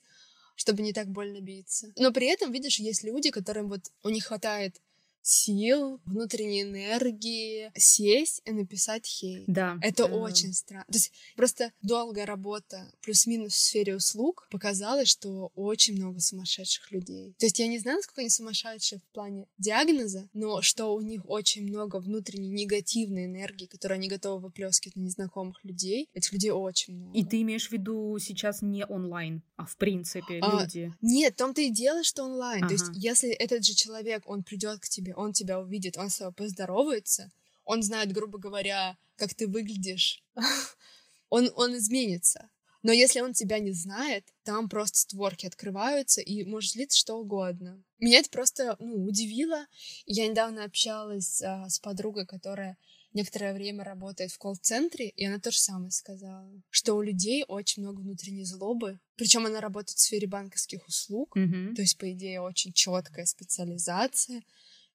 [0.62, 1.92] чтобы не так больно биться.
[1.98, 4.80] Но при этом, видишь, есть люди, которым вот у них хватает
[5.22, 9.44] сил, внутренней энергии сесть и написать хейт.
[9.48, 9.78] Да.
[9.82, 10.12] Это э...
[10.12, 10.86] очень странно.
[10.88, 17.36] То есть просто долгая работа плюс-минус в сфере услуг показала, что очень много сумасшедших людей.
[17.38, 21.22] То есть я не знаю, насколько они сумасшедшие в плане диагноза, но что у них
[21.30, 26.10] очень много внутренней негативной энергии, которую они готовы выплескивать на незнакомых людей.
[26.14, 27.18] Этих людей очень много.
[27.18, 30.94] И ты имеешь в виду сейчас не онлайн, а в принципе а, люди?
[31.02, 32.64] Нет, в том-то и дело, что онлайн.
[32.64, 32.70] Ага.
[32.70, 36.18] То есть если этот же человек, он придет к тебе он тебя увидит, он с
[36.18, 37.32] тобой поздоровается,
[37.66, 40.24] он знает, грубо говоря, как ты выглядишь,
[41.30, 42.50] он, он изменится.
[42.84, 47.84] Но если он тебя не знает, там просто створки открываются, и может длиться что угодно.
[48.00, 49.68] Меня это просто ну, удивило.
[50.08, 52.78] Я недавно общалась а, с подругой, которая
[53.14, 57.84] некоторое время работает в колл-центре, и она то же самое сказала, что у людей очень
[57.84, 61.76] много внутренней злобы, причем она работает в сфере банковских услуг, Мгм.
[61.76, 64.44] то есть, по идее, очень четкая специализация.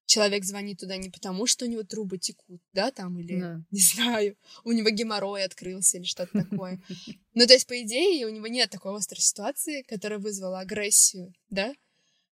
[0.05, 3.61] Человек звонит туда не потому, что у него трубы текут, да, там, или, Да.
[3.71, 6.81] не знаю, у него геморрой открылся или что-то такое.
[7.33, 11.73] Ну, то есть, по идее, у него нет такой острой ситуации, которая вызвала агрессию, да?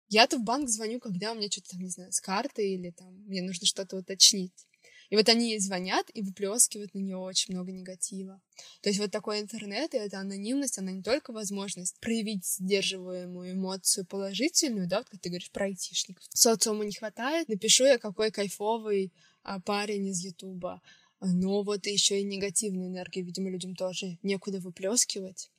[0.09, 3.13] Я-то в банк звоню, когда у меня что-то там, не знаю, с карты или там
[3.27, 4.67] мне нужно что-то уточнить.
[5.11, 8.41] И вот они ей звонят и выплескивают на нее очень много негатива.
[8.83, 14.07] То есть вот такой интернет и эта анонимность, она не только возможность проявить сдерживаемую эмоцию
[14.07, 16.25] положительную, да, вот как ты говоришь про айтишников.
[16.31, 19.13] Социуму не хватает, напишу я какой кайфовый
[19.43, 20.83] а, парень из Ютуба.
[21.21, 25.51] Но вот еще и негативную энергию, видимо, людям тоже некуда выплескивать.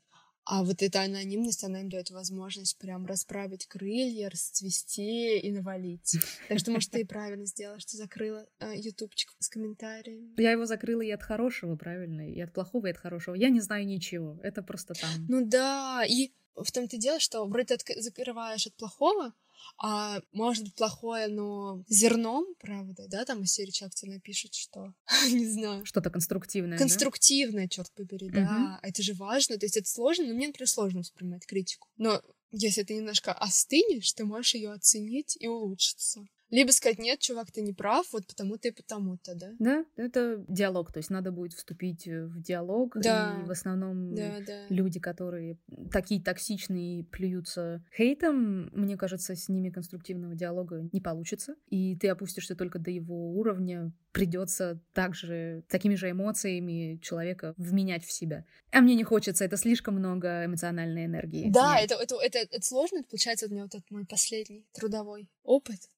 [0.46, 6.18] А вот эта анонимность, она им дает возможность прям расправить крылья, расцвести и навалить.
[6.48, 10.40] Так что, может, ты и правильно сделала, что закрыла э, ютубчик с комментариями.
[10.40, 13.34] Я его закрыла и от хорошего, правильно, и от плохого, и от хорошего.
[13.34, 14.40] Я не знаю ничего.
[14.44, 15.10] Это просто там.
[15.28, 19.34] Ну да, и в том-то дело, что вроде ты закрываешь от плохого,
[19.78, 24.94] а может быть плохое, но зерном, правда, да, там из серии человек тебе напишет, что,
[25.32, 26.78] не знаю, Что-то конструктивное.
[26.78, 26.84] да?
[26.84, 28.80] конструктивное, черт побери, да, Мгм.
[28.82, 32.84] это же важно, то есть это сложно, но мне, например, сложно воспринимать критику, но если
[32.84, 36.26] ты немножко остынешь, ты можешь ее оценить и улучшиться.
[36.50, 39.52] Либо сказать, нет, чувак, ты не прав, вот потому-то и потому-то, да?
[39.60, 40.92] Да, это диалог.
[40.92, 42.96] То есть надо будет вступить э, в диалог.
[43.02, 43.42] Да.
[43.42, 44.66] И в основном Да, да.
[44.70, 45.58] люди, которые
[45.92, 51.56] такие токсичные плюются хейтом, мне кажется, с ними конструктивного диалога не получится.
[51.70, 53.92] И ты опустишься только до его уровня.
[54.12, 58.46] Придется также такими же эмоциями человека вменять в себя.
[58.72, 61.50] А мне не хочется, это слишком много эмоциональной энергии.
[61.50, 61.92] Да, Нет.
[61.92, 63.00] это, это, это, это сложно.
[63.00, 65.90] Это, получается, у меня вот этот мой последний трудовой опыт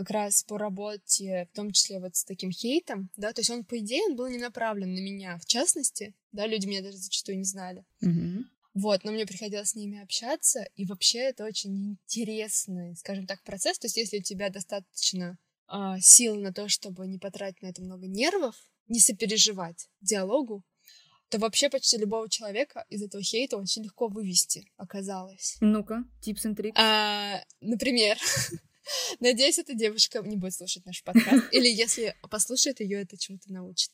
[0.00, 3.64] как раз по работе, в том числе вот с таким хейтом, да, то есть он,
[3.64, 7.36] по идее, он был не направлен на меня, в частности, да, люди меня даже зачастую
[7.36, 7.84] не знали.
[8.00, 8.48] Мгм.
[8.72, 13.78] Вот, но мне приходилось с ними общаться, и вообще это очень интересный, скажем так, процесс.
[13.78, 15.36] То есть если у тебя достаточно
[15.66, 18.54] а, сил на то, чтобы не потратить на это много нервов,
[18.88, 20.64] не сопереживать диалогу,
[21.28, 25.58] то вообще почти любого человека из этого хейта очень легко вывести, оказалось.
[25.60, 26.72] Ну-ка, and tricks.
[26.76, 28.16] А, например,
[29.20, 33.90] надеюсь, эта девушка не будет слушать наш подкаст, или если послушает ее, это чему-то научит.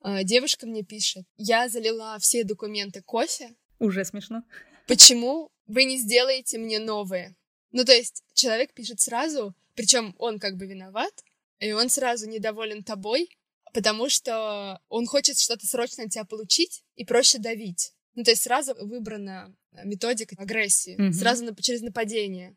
[0.00, 4.42] А, девушка мне пишет, я залила все документы кофе, Уже смешно.
[4.86, 7.36] почему вы не сделаете мне новые?
[7.72, 11.12] Ну, то есть человек пишет сразу, причем он как бы виноват,
[11.60, 13.28] и он сразу недоволен тобой,
[13.72, 17.92] потому что он хочет что-то срочно от тебя получить и проще давить.
[18.16, 21.12] Ну, то есть сразу выбрана методика агрессии, Мгм.
[21.12, 22.56] сразу на- через нападение.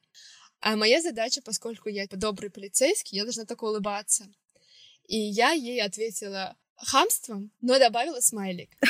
[0.64, 4.32] А моя задача, поскольку я добрый полицейский, я должна только улыбаться.
[5.10, 8.70] И я ей ответила хамством, но добавила смайлик.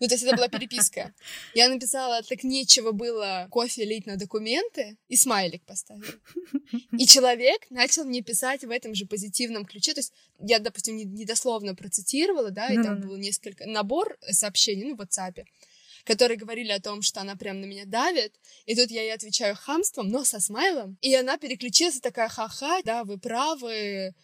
[0.00, 1.14] Ну, то есть это была переписка.
[1.54, 6.04] Я написала, так нечего было кофе лить на документы, и смайлик поставила.
[6.98, 9.94] И человек начал мне писать в этом же позитивном ключе.
[9.94, 14.96] То есть я, допустим, не- недословно процитировала, да, и там был несколько набор сообщений, ну,
[14.96, 15.44] в WhatsApp,
[16.04, 18.34] которые говорили о том, что она прям на меня давит.
[18.66, 20.96] И тут я ей отвечаю хамством, но со смайлом.
[21.00, 24.14] И она переключилась и такая, ха-ха, да, вы правы,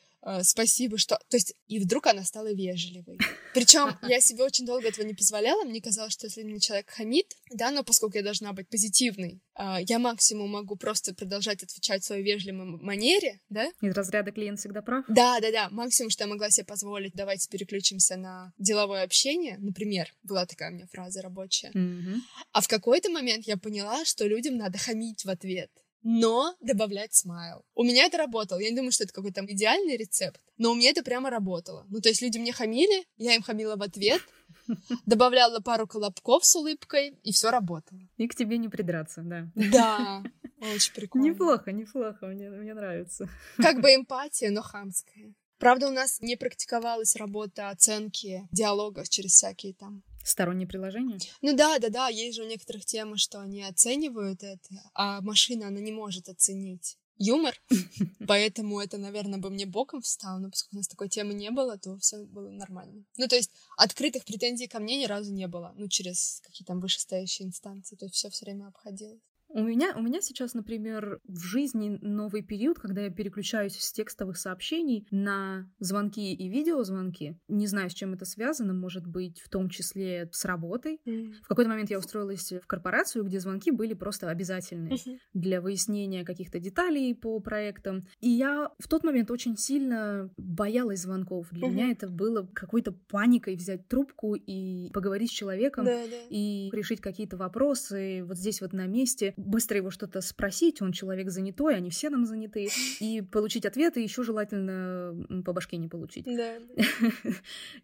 [0.43, 1.19] спасибо, что...
[1.29, 3.19] То есть, и вдруг она стала вежливой.
[3.55, 5.65] Причем я себе очень долго этого не позволяла.
[5.65, 9.81] Мне казалось, что если мне человек хамит, да, но поскольку я должна быть позитивной, а,
[9.81, 13.71] я максимум могу просто продолжать отвечать в своей вежливой манере, да?
[13.81, 15.05] Из разряда клиент всегда прав.
[15.09, 15.69] Да, да, да.
[15.71, 19.57] Максимум, что я могла себе позволить, давайте переключимся на деловое общение.
[19.59, 21.71] Например, была такая у меня фраза рабочая.
[21.75, 22.23] Мгм.
[22.53, 25.71] А в какой-то момент я поняла, что людям надо хамить в ответ,
[26.03, 27.65] но добавлять смайл.
[27.75, 28.59] У меня это работало.
[28.59, 31.87] Я не думаю, что это какой-то там идеальный рецепт, но у меня это прямо работало.
[31.89, 34.23] Ну, то есть люди мне хамили, я им хамила в ответ,
[35.07, 38.01] добавляла пару колобков с улыбкой, и все работало.
[38.17, 39.49] И к тебе не придраться, да.
[39.55, 40.23] Да,
[40.61, 41.27] очень прикольно.
[41.27, 43.29] Неплохо, неплохо, мне, мне нравится.
[43.57, 45.35] Как бы эмпатия, но хамская.
[45.59, 51.19] Правда, у нас не практиковалась работа оценки диалогов через всякие там Стороннее приложение?
[51.41, 55.69] Ну да, да, да, есть же у некоторых темы, что они оценивают это, а машина,
[55.69, 57.55] она не может оценить юмор,
[58.27, 61.79] поэтому это, наверное, бы мне боком встало, но поскольку у нас такой темы не было,
[61.79, 63.05] то все было нормально.
[63.17, 66.81] Ну, то есть открытых претензий ко мне ни разу не было, ну, через какие-то там
[66.81, 69.21] вышестоящие инстанции, то есть все все время обходилось.
[69.53, 74.37] У меня, у меня сейчас, например, в жизни новый период, когда я переключаюсь с текстовых
[74.37, 77.37] сообщений на звонки и видеозвонки.
[77.49, 81.01] Не знаю, с чем это связано, может быть, в том числе с работой.
[81.05, 81.33] Mm.
[81.43, 85.19] В какой-то момент я устроилась в корпорацию, где звонки были просто обязательны mm-hmm.
[85.35, 88.07] для выяснения каких-то деталей по проектам.
[88.21, 91.49] И я в тот момент очень сильно боялась звонков.
[91.51, 91.71] Для mm-hmm.
[91.73, 96.17] меня это было какой-то паникой взять трубку и поговорить с человеком да, да.
[96.31, 101.31] и решить какие-то вопросы вот здесь вот на месте быстро его что-то спросить, он человек
[101.31, 102.69] занятой, они все нам заняты,
[103.01, 106.25] и получить ответы еще желательно по башке не получить.
[106.25, 106.57] Да.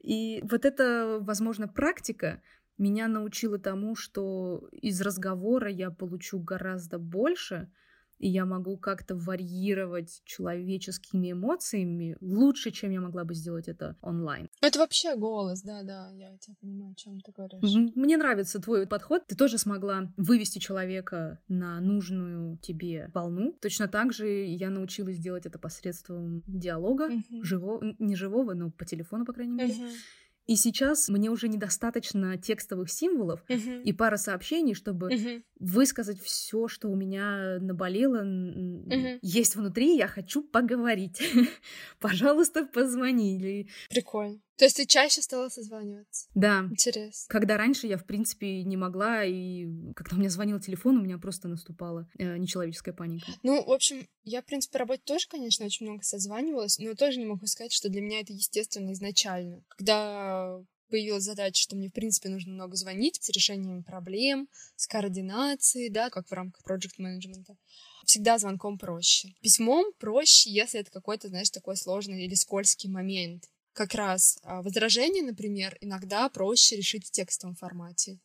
[0.01, 2.43] И вот это, возможно, практика
[2.79, 7.71] меня научила тому, что из разговора я получу гораздо больше,
[8.19, 14.49] и я могу как-то варьировать человеческими эмоциями лучше, чем я могла бы сделать это онлайн.
[14.61, 17.93] Это вообще голос, да-да, я тебя понимаю, о чем ты говоришь.
[17.95, 19.27] Мне нравится твой подход.
[19.27, 23.57] Ты тоже смогла вывести человека на нужную тебе волну.
[23.61, 27.11] Точно так же я научилась делать это посредством диалога,
[27.43, 29.75] живого, не живого, но по телефону, по крайней мере.
[30.47, 33.83] И сейчас мне уже недостаточно текстовых символов uh-huh.
[33.83, 35.43] и пара сообщений, чтобы uh-huh.
[35.59, 39.19] высказать все, что у меня наболело, uh-huh.
[39.23, 41.21] есть внутри, я хочу поговорить.
[42.01, 43.69] Пожалуйста, позвони.
[43.91, 44.41] Прикольно.
[44.57, 46.29] То есть ты чаще стала созваниваться?
[46.35, 46.67] Да.
[46.71, 47.27] Интересно.
[47.29, 51.19] Когда раньше я, в принципе, не могла, и когда у меня звонил телефон, у меня
[51.19, 53.27] просто наступала э, нечеловеческая паника.
[53.43, 57.27] Ну, в общем, я, в принципе, работе тоже, конечно, очень много созванивалась, но тоже не
[57.27, 59.63] могу сказать, что для меня это естественно изначально.
[59.69, 65.91] Когда появилась задача, что мне, в принципе, нужно много звонить с решением проблем, с координацией,
[65.91, 67.57] да, как в рамках проект-менеджмента.
[68.05, 69.35] Всегда звонком проще.
[69.43, 73.45] Письмом проще, если это какой-то, знаешь, такой сложный или скользкий момент
[73.77, 78.19] как раз а, возражение, например, иногда проще решить в текстовом формате.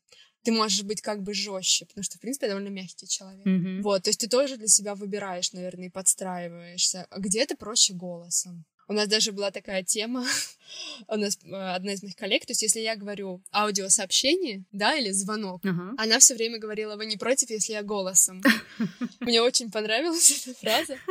[0.44, 3.46] Ты можешь быть как бы жестче, потому что, в принципе, довольно мягкий человек.
[3.46, 3.82] Mm-hmm.
[3.82, 7.06] Вот, то есть ты тоже для себя выбираешь, наверное, и подстраиваешься.
[7.12, 8.66] А где-то проще голосом.
[8.88, 10.26] У нас даже была такая тема,
[11.08, 15.12] у нас э, одна из моих коллег, то есть если я говорю аудиосообщение, да, или
[15.12, 15.94] звонок, uh-huh.
[15.98, 18.42] она все время говорила, вы не против, если я голосом.
[19.20, 20.98] Мне очень понравилась эта фраза.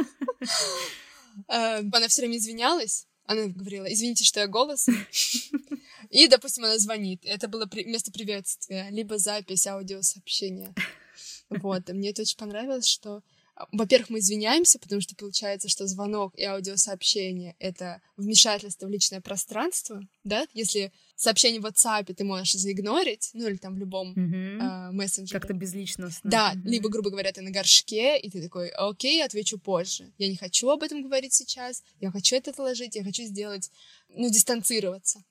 [1.48, 4.88] Э, она все время извинялась, она говорила, извините, что я голос.
[6.10, 7.24] И, допустим, она звонит.
[7.24, 7.84] Это было при...
[7.84, 10.74] место приветствия, либо запись аудиосообщения.
[11.48, 13.22] Вот, и мне это очень понравилось, что
[13.72, 20.00] во-первых, мы извиняемся, потому что получается, что звонок и аудиосообщение— это вмешательство в личное пространство,
[20.24, 20.46] да?
[20.54, 24.58] Если сообщение в WhatsApp ты можешь заигнорить, ну или там в любом mm-hmm.
[24.58, 25.38] э, мессенджере.
[25.38, 26.30] Как-то безличностно.
[26.30, 26.68] Да, mm-hmm.
[26.68, 30.12] либо, грубо говоря, ты на горшке, и ты такой, окей, отвечу позже.
[30.18, 33.70] Я не хочу об этом говорить сейчас, я хочу это отложить, я хочу сделать,
[34.08, 35.22] ну, дистанцироваться.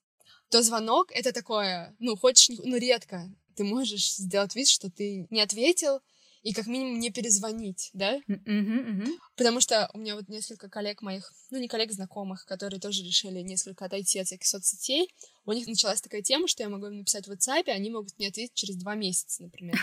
[0.49, 5.41] То звонок— это такое, ну, хочешь, ну, редко ты можешь сделать вид, что ты не
[5.41, 5.99] ответил,
[6.41, 8.17] и как минимум не перезвонить, да?
[8.27, 9.11] Mm-hmm, mm-hmm.
[9.35, 13.41] Потому что у меня вот несколько коллег моих, ну не коллег, знакомых, которые тоже решили
[13.41, 15.13] несколько отойти от всяких соцсетей,
[15.45, 18.17] у них началась такая тема, что я могу им написать в WhatsApp, и они могут
[18.17, 19.77] мне ответить через два месяца, например.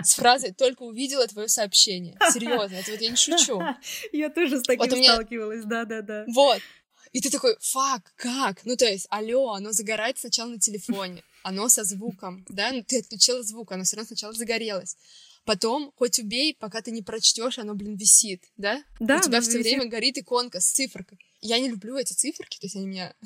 [0.00, 2.16] С фразой «только увидела твое сообщение».
[2.32, 3.60] Серьезно, это вот я не шучу.
[4.12, 6.24] Я тоже с таким вот сталкивалась, да-да-да.
[6.28, 6.60] Вот.
[7.12, 8.64] И ты такой, фак, как?
[8.64, 12.98] Ну, то есть, алло, оно загорает сначала на телефоне, оно со звуком, да, ну, ты
[12.98, 14.96] отключила звук, оно все равно сначала загорелось.
[15.48, 18.84] Потом, хоть убей, пока ты не прочтешь, оно, блин, висит, да?
[19.00, 19.16] Да.
[19.16, 21.18] У тебя все время горит иконка с циферкой.
[21.40, 23.14] Я не люблю эти циферки, то есть они меня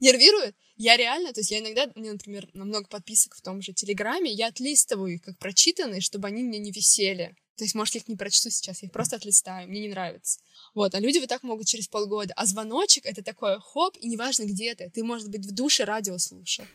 [0.00, 0.56] нервируют.
[0.78, 4.32] Я реально, то есть я иногда, меня, например, на много подписок в том же Телеграме,
[4.32, 7.36] я отлистываю их как прочитанные, чтобы они мне не висели.
[7.56, 10.40] То есть, может, я их не прочту сейчас, я их просто отлистаю, мне не нравится.
[10.74, 12.34] Вот, а люди вот так могут через полгода.
[12.36, 14.90] А звоночек— это такое хоп, и неважно, где ты.
[14.90, 16.64] Ты, может быть, в душе радио слушал.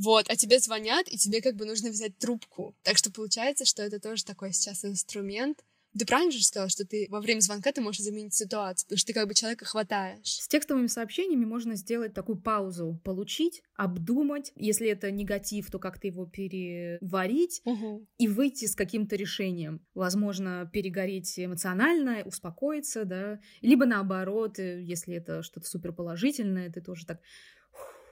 [0.00, 2.76] Вот, а тебе звонят, и тебе как бы нужно взять трубку.
[2.84, 5.64] Так что получается, что это тоже такой сейчас инструмент,
[5.96, 9.06] ты правильно же сказала, что ты во время звонка ты можешь заменить ситуацию, потому что
[9.06, 10.26] ты как бы человека хватаешь.
[10.26, 14.52] С текстовыми сообщениями можно сделать такую паузу, получить, обдумать.
[14.56, 18.06] Если это негатив, то как-то его переварить угу.
[18.18, 19.80] и выйти с каким-то решением.
[19.94, 27.20] Возможно, перегореть эмоционально, успокоиться, да, либо наоборот, э, если это что-то суперположительное, ты тоже так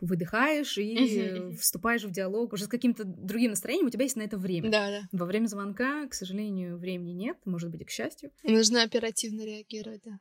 [0.00, 4.38] выдыхаешь и вступаешь в диалог уже с каким-то другим настроением, у тебя есть на это
[4.38, 4.70] время.
[4.70, 5.02] Да, да.
[5.12, 8.32] Во время звонка, к сожалению, времени нет, может быть, и к счастью.
[8.42, 10.18] Нужно оперативно реагировать, да.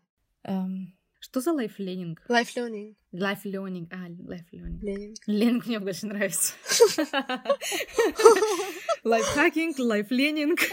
[0.47, 2.21] М, что за лайф-ленинг?
[2.29, 2.95] Лайф-ленинг.
[3.11, 3.91] Лайф-ленинг.
[3.91, 4.83] А, лайф-ленинг.
[4.83, 5.17] Ленинг.
[5.25, 6.53] Ленинг мне больше нравится.
[9.03, 10.59] Lifehacking, life learning.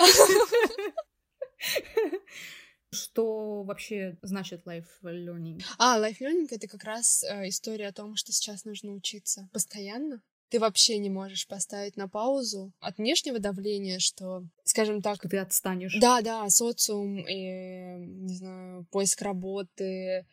[2.92, 5.62] Что вообще значит life learning?
[5.78, 10.22] А, life learning— это как раз э, история о том, что сейчас нужно учиться постоянно.
[10.50, 15.16] ты вообще не можешь поставить на паузу от внешнего давления, что, скажем так...
[15.16, 15.96] Что ты отстанешь.
[15.98, 20.26] Да, да, социум, и, не знаю, поиск работы,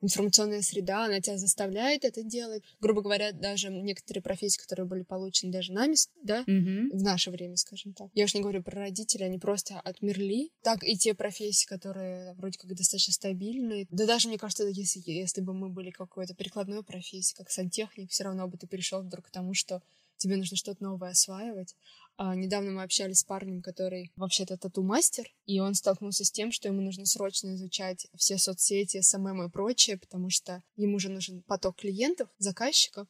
[0.00, 2.62] информационная среда, она тебя заставляет это делать.
[2.80, 6.90] Грубо говоря, даже некоторые профессии, которые были получены даже нами, да, Мгм.
[6.90, 8.08] в наше время, скажем так.
[8.14, 10.50] Я уж не говорю про родителей, они просто отмерли.
[10.62, 13.86] Так и те профессии, которые вроде как достаточно стабильные.
[13.90, 18.24] Да даже, мне кажется, если, если бы мы были какой-то прикладной профессией, как сантехник, все
[18.24, 19.82] равно бы ты перешел вдруг к тому, что
[20.18, 21.74] тебе нужно что-то новое осваивать.
[22.18, 26.68] А, недавно мы общались с парнем, который вообще-то тату-мастер, и он столкнулся с тем, что
[26.68, 31.76] ему нужно срочно изучать все соцсети, SMM и прочее, потому что ему же нужен поток
[31.76, 33.06] клиентов, заказчиков,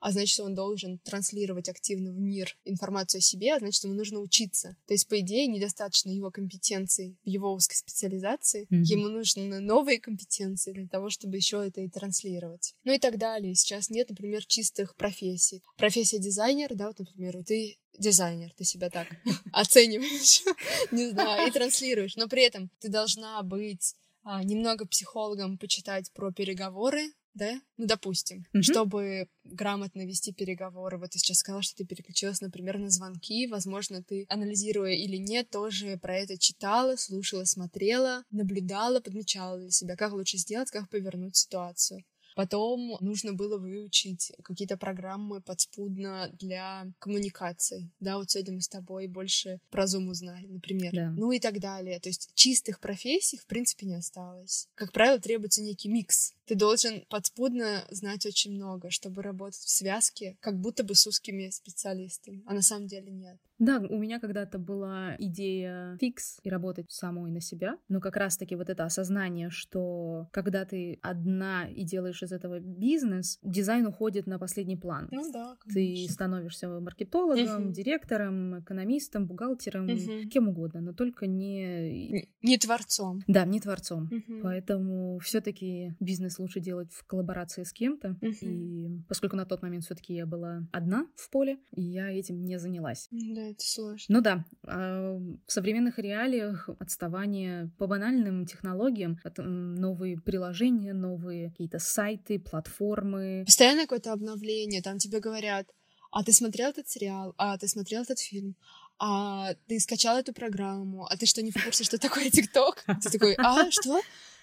[0.00, 4.20] а значит, он должен транслировать активно в мир информацию о себе, а значит, ему нужно
[4.20, 4.76] учиться.
[4.86, 8.82] То есть, по идее, недостаточно его компетенций в его узкой специализации, Мгм.
[8.82, 12.74] ему нужны новые компетенции для того, чтобы еще это и транслировать.
[12.84, 13.54] Ну и так далее.
[13.54, 15.62] Сейчас нет, например, чистых профессий.
[15.76, 19.06] Профессия дизайнер, да, вот, например, ты дизайнер, ты себя так
[19.52, 20.42] оцениваешь,
[20.92, 26.32] не знаю, и транслируешь, но при этом ты должна быть а, немного психологом, почитать про
[26.32, 28.62] переговоры, да, ну, допустим, Мгм.
[28.64, 30.98] чтобы грамотно вести переговоры.
[30.98, 33.46] Вот ты сейчас сказала, что ты переключилась, например, на звонки.
[33.46, 39.96] Возможно, ты, анализируя или нет, тоже про это читала, слушала, смотрела, наблюдала, подмечала для себя,
[39.96, 42.04] как лучше сделать, как повернуть ситуацию.
[42.34, 47.90] Потом нужно было выучить какие-то программы подспудно для коммуникаций.
[48.00, 50.92] Да, вот сегодня мы с тобой больше про Zoom узнали, например.
[50.92, 51.10] Да.
[51.10, 52.00] Ну и так далее.
[52.00, 54.68] То есть чистых профессий, в принципе, не осталось.
[54.74, 56.34] Как правило, требуется некий микс.
[56.46, 61.48] Ты должен подспудно знать очень много, чтобы работать в связке, как будто бы с узкими
[61.50, 62.42] специалистами.
[62.46, 63.38] А на самом деле нет.
[63.60, 68.56] Да, у меня когда-то была идея фикс и работать самой на себя, но как раз-таки
[68.56, 74.38] вот это осознание, что когда ты одна и делаешь из этого бизнес, дизайн уходит на
[74.38, 75.08] последний план.
[75.10, 77.72] Ну да, Ты становишься маркетологом, Мгм.
[77.72, 80.28] директором, экономистом, бухгалтером, Мгм.
[80.28, 82.10] кем угодно, но только не...
[82.22, 83.20] Н- Не творцом.
[83.26, 84.08] Да, не творцом.
[84.10, 84.40] Мгм.
[84.42, 88.16] Поэтому все-таки бизнес лучше делать в коллаборации с кем-то.
[88.20, 88.32] Мгм.
[88.42, 93.08] И поскольку на тот момент все-таки я была одна в поле, я этим не занялась.
[93.10, 94.04] Да, это сложно.
[94.16, 95.16] Ну да, а,
[95.46, 103.44] в современных реалиях отставание по банальным технологиям, новые приложения, новые какие-то сайты, платформы.
[103.46, 105.66] Постоянно какое-то обновление, там тебе говорят,
[106.10, 108.56] а ты смотрел этот сериал, а ты смотрел этот фильм,
[108.98, 112.84] а ты скачал эту программу, а ты что, не в курсе, что такое ТикТок?
[113.02, 114.00] Ты такой, а, что?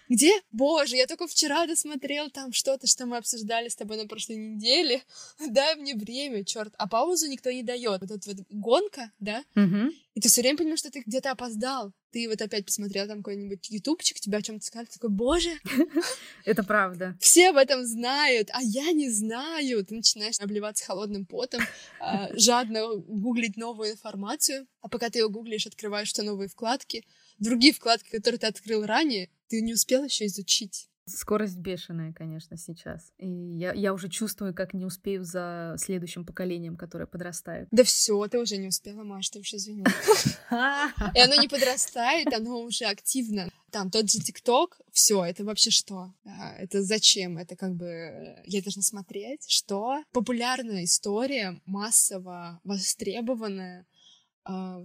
[0.09, 0.31] Где?
[0.51, 5.03] Боже, я только вчера досмотрел там что-то, что мы обсуждали с тобой на прошлой неделе.
[5.49, 6.73] Дай мне время, черт.
[6.77, 8.01] А паузу никто не дает.
[8.01, 9.43] Вот эта вот гонка, да?
[9.55, 9.91] Мгм.
[10.13, 11.93] И ты все время понимаешь, что ты где-то опоздал.
[12.11, 15.51] Ты вот опять посмотрел там какой-нибудь ютубчик, тебя о чем-то сказали, такой, боже,
[16.45, 17.15] Это правда.
[17.19, 19.85] все об этом знают, а я не знаю.
[19.85, 21.61] Ты начинаешь обливаться холодным потом,
[21.99, 27.05] а, жадно гуглить новую информацию, а пока ты ее гуглишь, открываешь что новые вкладки,
[27.37, 30.89] другие вкладки, которые ты открыл ранее, ты не успел еще изучить.
[31.09, 33.13] Скорость бешеная, конечно, сейчас.
[33.17, 37.69] И я, я уже чувствую, как не успею за следующим поколением, которое подрастает.
[37.71, 39.85] Да все, ты уже не успела, Маш, ты уж извини.
[40.51, 43.49] И оно не подрастает, оно уже активно.
[43.71, 46.13] Там тот же ТикТок, все, это вообще что?
[46.25, 47.37] А, Это зачем?
[47.37, 50.03] Это как бы э, я должна смотреть, что?
[50.11, 53.85] Популярная история, массово востребованная.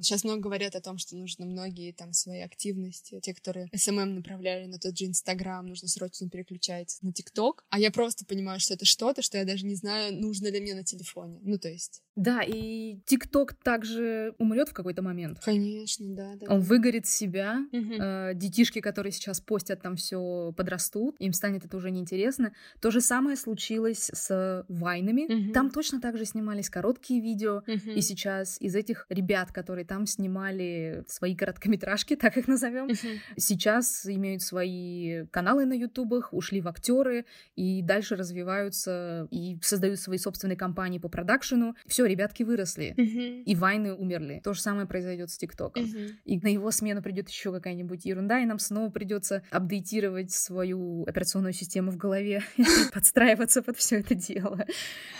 [0.00, 4.66] Сейчас много говорят о том, что нужно многие там свои активности, те, которые SMM направляли
[4.66, 7.64] на тот же Инстаграм, нужно срочно переключать на ТикТок.
[7.70, 10.74] А я просто понимаю, что это что-то, что я даже не знаю, нужно ли мне
[10.74, 11.38] на телефоне.
[11.42, 15.40] Ну, то есть, Да, и ТикТок также умрет в какой-то момент.
[15.40, 16.46] конечно, да, да.
[16.52, 16.66] Он да.
[16.66, 22.52] выгорит себя, э, детишки, которые сейчас постят там все подрастут, им станет это уже неинтересно.
[22.80, 25.32] То же самое случилось с вайнами.
[25.32, 25.52] Мгм.
[25.52, 27.62] Там точно так же снимались короткие видео.
[27.66, 27.90] Мгм.
[27.92, 33.20] И сейчас из этих ребят, которые там снимали свои короткометражки, так их назовем, Мгм.
[33.36, 37.24] сейчас имеют свои каналы на ютубах, ушли в актеры
[37.56, 41.74] и дальше развиваются и создают свои собственные компании по продакшену.
[41.86, 42.94] Все, ребятки выросли.
[42.96, 43.42] Мгм.
[43.42, 44.40] И вайны умерли.
[44.44, 45.84] То же самое произойдет с ТикТоком.
[45.84, 46.18] Мгм.
[46.24, 51.52] И на его смену придет еще какая-нибудь ерунда, и нам снова придется апдейтировать свою операционную
[51.52, 52.42] систему в голове
[52.92, 54.66] подстраиваться под все это дело.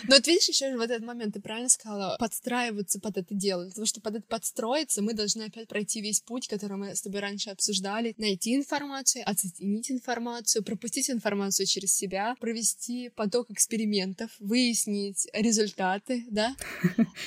[0.09, 3.71] Но вот видишь, еще в этот момент ты правильно сказала, подстраиваться под это дело.
[3.71, 7.21] Того, чтобы под это подстроиться, мы должны опять пройти весь путь, который мы с тобой
[7.21, 8.15] раньше обсуждали.
[8.19, 16.57] Найти информацию, оценить информацию, пропустить информацию через себя, провести поток экспериментов, выяснить результаты, да?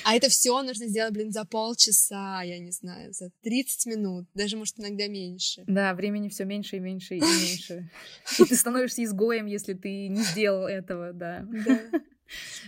[0.04, 4.56] А это все нужно сделать, блин, за полчаса, я не знаю, за 30 минут, даже,
[4.56, 5.64] может, иногда меньше.
[5.66, 7.90] Да, времени все меньше и меньше и меньше.
[8.38, 11.46] И ты становишься изгоем, если ты не сделал этого, да.
[11.66, 11.80] Да.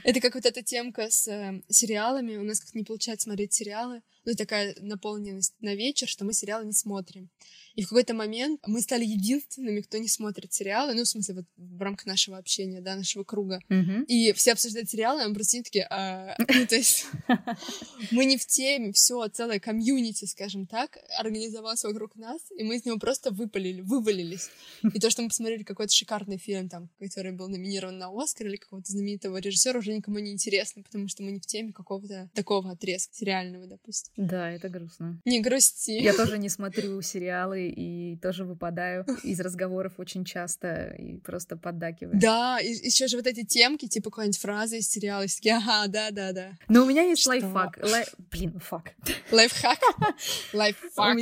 [0.04, 2.36] Это как вот эта темка с э, сериалами.
[2.36, 4.02] У нас как-то не получается смотреть сериалы.
[4.28, 7.30] Ну, такая наполненность на вечер, что мы сериалы не смотрим.
[7.78, 11.44] И в какой-то момент мы стали единственными, кто не смотрит сериалы, ну, в смысле, вот
[11.56, 13.60] в рамках нашего общения, да, нашего круга.
[13.68, 14.02] Мгм.
[14.02, 17.06] И все обсуждают сериалы, а мы просто такие, а, ну, то есть
[18.10, 22.84] мы не в теме, все, целая комьюнити, скажем так, организовалась вокруг нас, и мы из
[22.84, 24.50] него просто выпалили, вывалились.
[24.82, 28.56] И то, что мы посмотрели какой-то шикарный фильм, там, который был номинирован на Оскар или
[28.56, 32.72] какого-то знаменитого режиссера, уже никому не интересно, потому что мы не в теме какого-то такого
[32.72, 34.12] отрезка сериального, допустим.
[34.18, 35.20] Да, это грустно.
[35.24, 35.92] Не грусти.
[35.92, 42.18] Я тоже не смотрю сериалы и тоже выпадаю из разговоров очень часто и просто поддакиваю.
[42.18, 45.86] Да, и еще же вот эти темки, типа какая-нибудь фраза из сериала, и такие, ага,
[45.86, 46.50] да-да-да.
[46.66, 47.30] Но у меня есть Что?
[47.30, 47.78] лайфхак.
[47.80, 48.92] Лай- Блин, фак.
[49.30, 49.78] Лайфхак.
[50.52, 51.18] Лайфхак.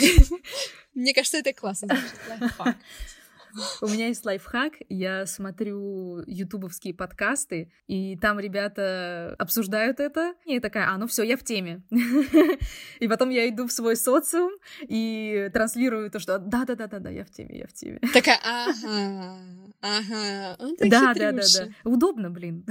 [0.95, 1.99] Мне кажется, это классно.
[2.31, 2.77] Лайфхак.
[3.81, 4.75] У меня есть лайфхак.
[4.89, 10.35] Я смотрю ютубовские подкасты, и там ребята обсуждают это.
[10.45, 11.83] И я такая, а, ну все, я в теме.
[13.01, 17.59] И потом я иду в свой социум и транслирую то, что да-да-да-да, я в теме,
[17.59, 17.99] я в теме.
[18.13, 19.39] Такая, ага,
[19.81, 20.57] ага.
[20.59, 21.43] Он так Да, да, да, да.
[21.43, 21.75] хитрюша.
[21.85, 22.65] Удобно, блин.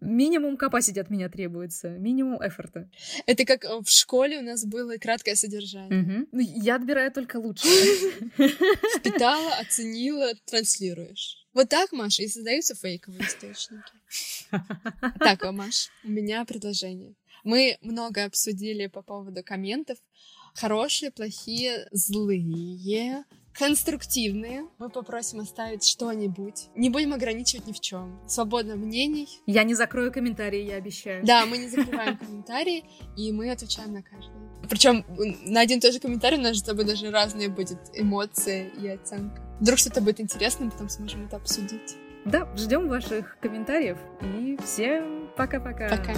[0.00, 2.88] Минимум capacity от меня требуется, минимум эфорта.
[3.26, 6.26] Это как э, в школе у нас было краткое содержание.
[6.30, 8.12] Ну, Я отбираю только лучшее.
[8.98, 11.44] Впитала, оценила, транслируешь.
[11.52, 13.82] Вот так, Маша, и создаются фейковые источники.
[15.18, 17.14] Так, а, Маш, у меня предложение.
[17.42, 19.98] Мы много обсудили по поводу комментов.
[20.54, 24.66] Хорошие, плохие, злые, конструктивные.
[24.78, 26.68] Мы попросим оставить что-нибудь.
[26.74, 28.20] Не будем ограничивать ни в чем.
[28.28, 29.28] Свободно мнений.
[29.46, 31.24] Я не закрою комментарии, я обещаю.
[31.24, 32.84] Да, мы не закрываем комментарии,
[33.16, 34.32] и мы отвечаем на каждый.
[34.68, 35.04] Причем
[35.44, 38.88] на один и тот же комментарий у нас с тобой даже разные будет эмоции и
[38.88, 39.42] оценка.
[39.60, 41.96] Вдруг что-то будет интересно, потом сможем это обсудить.
[42.24, 45.88] Да, ждем ваших комментариев и всем пока-пока.
[45.88, 46.14] Пока.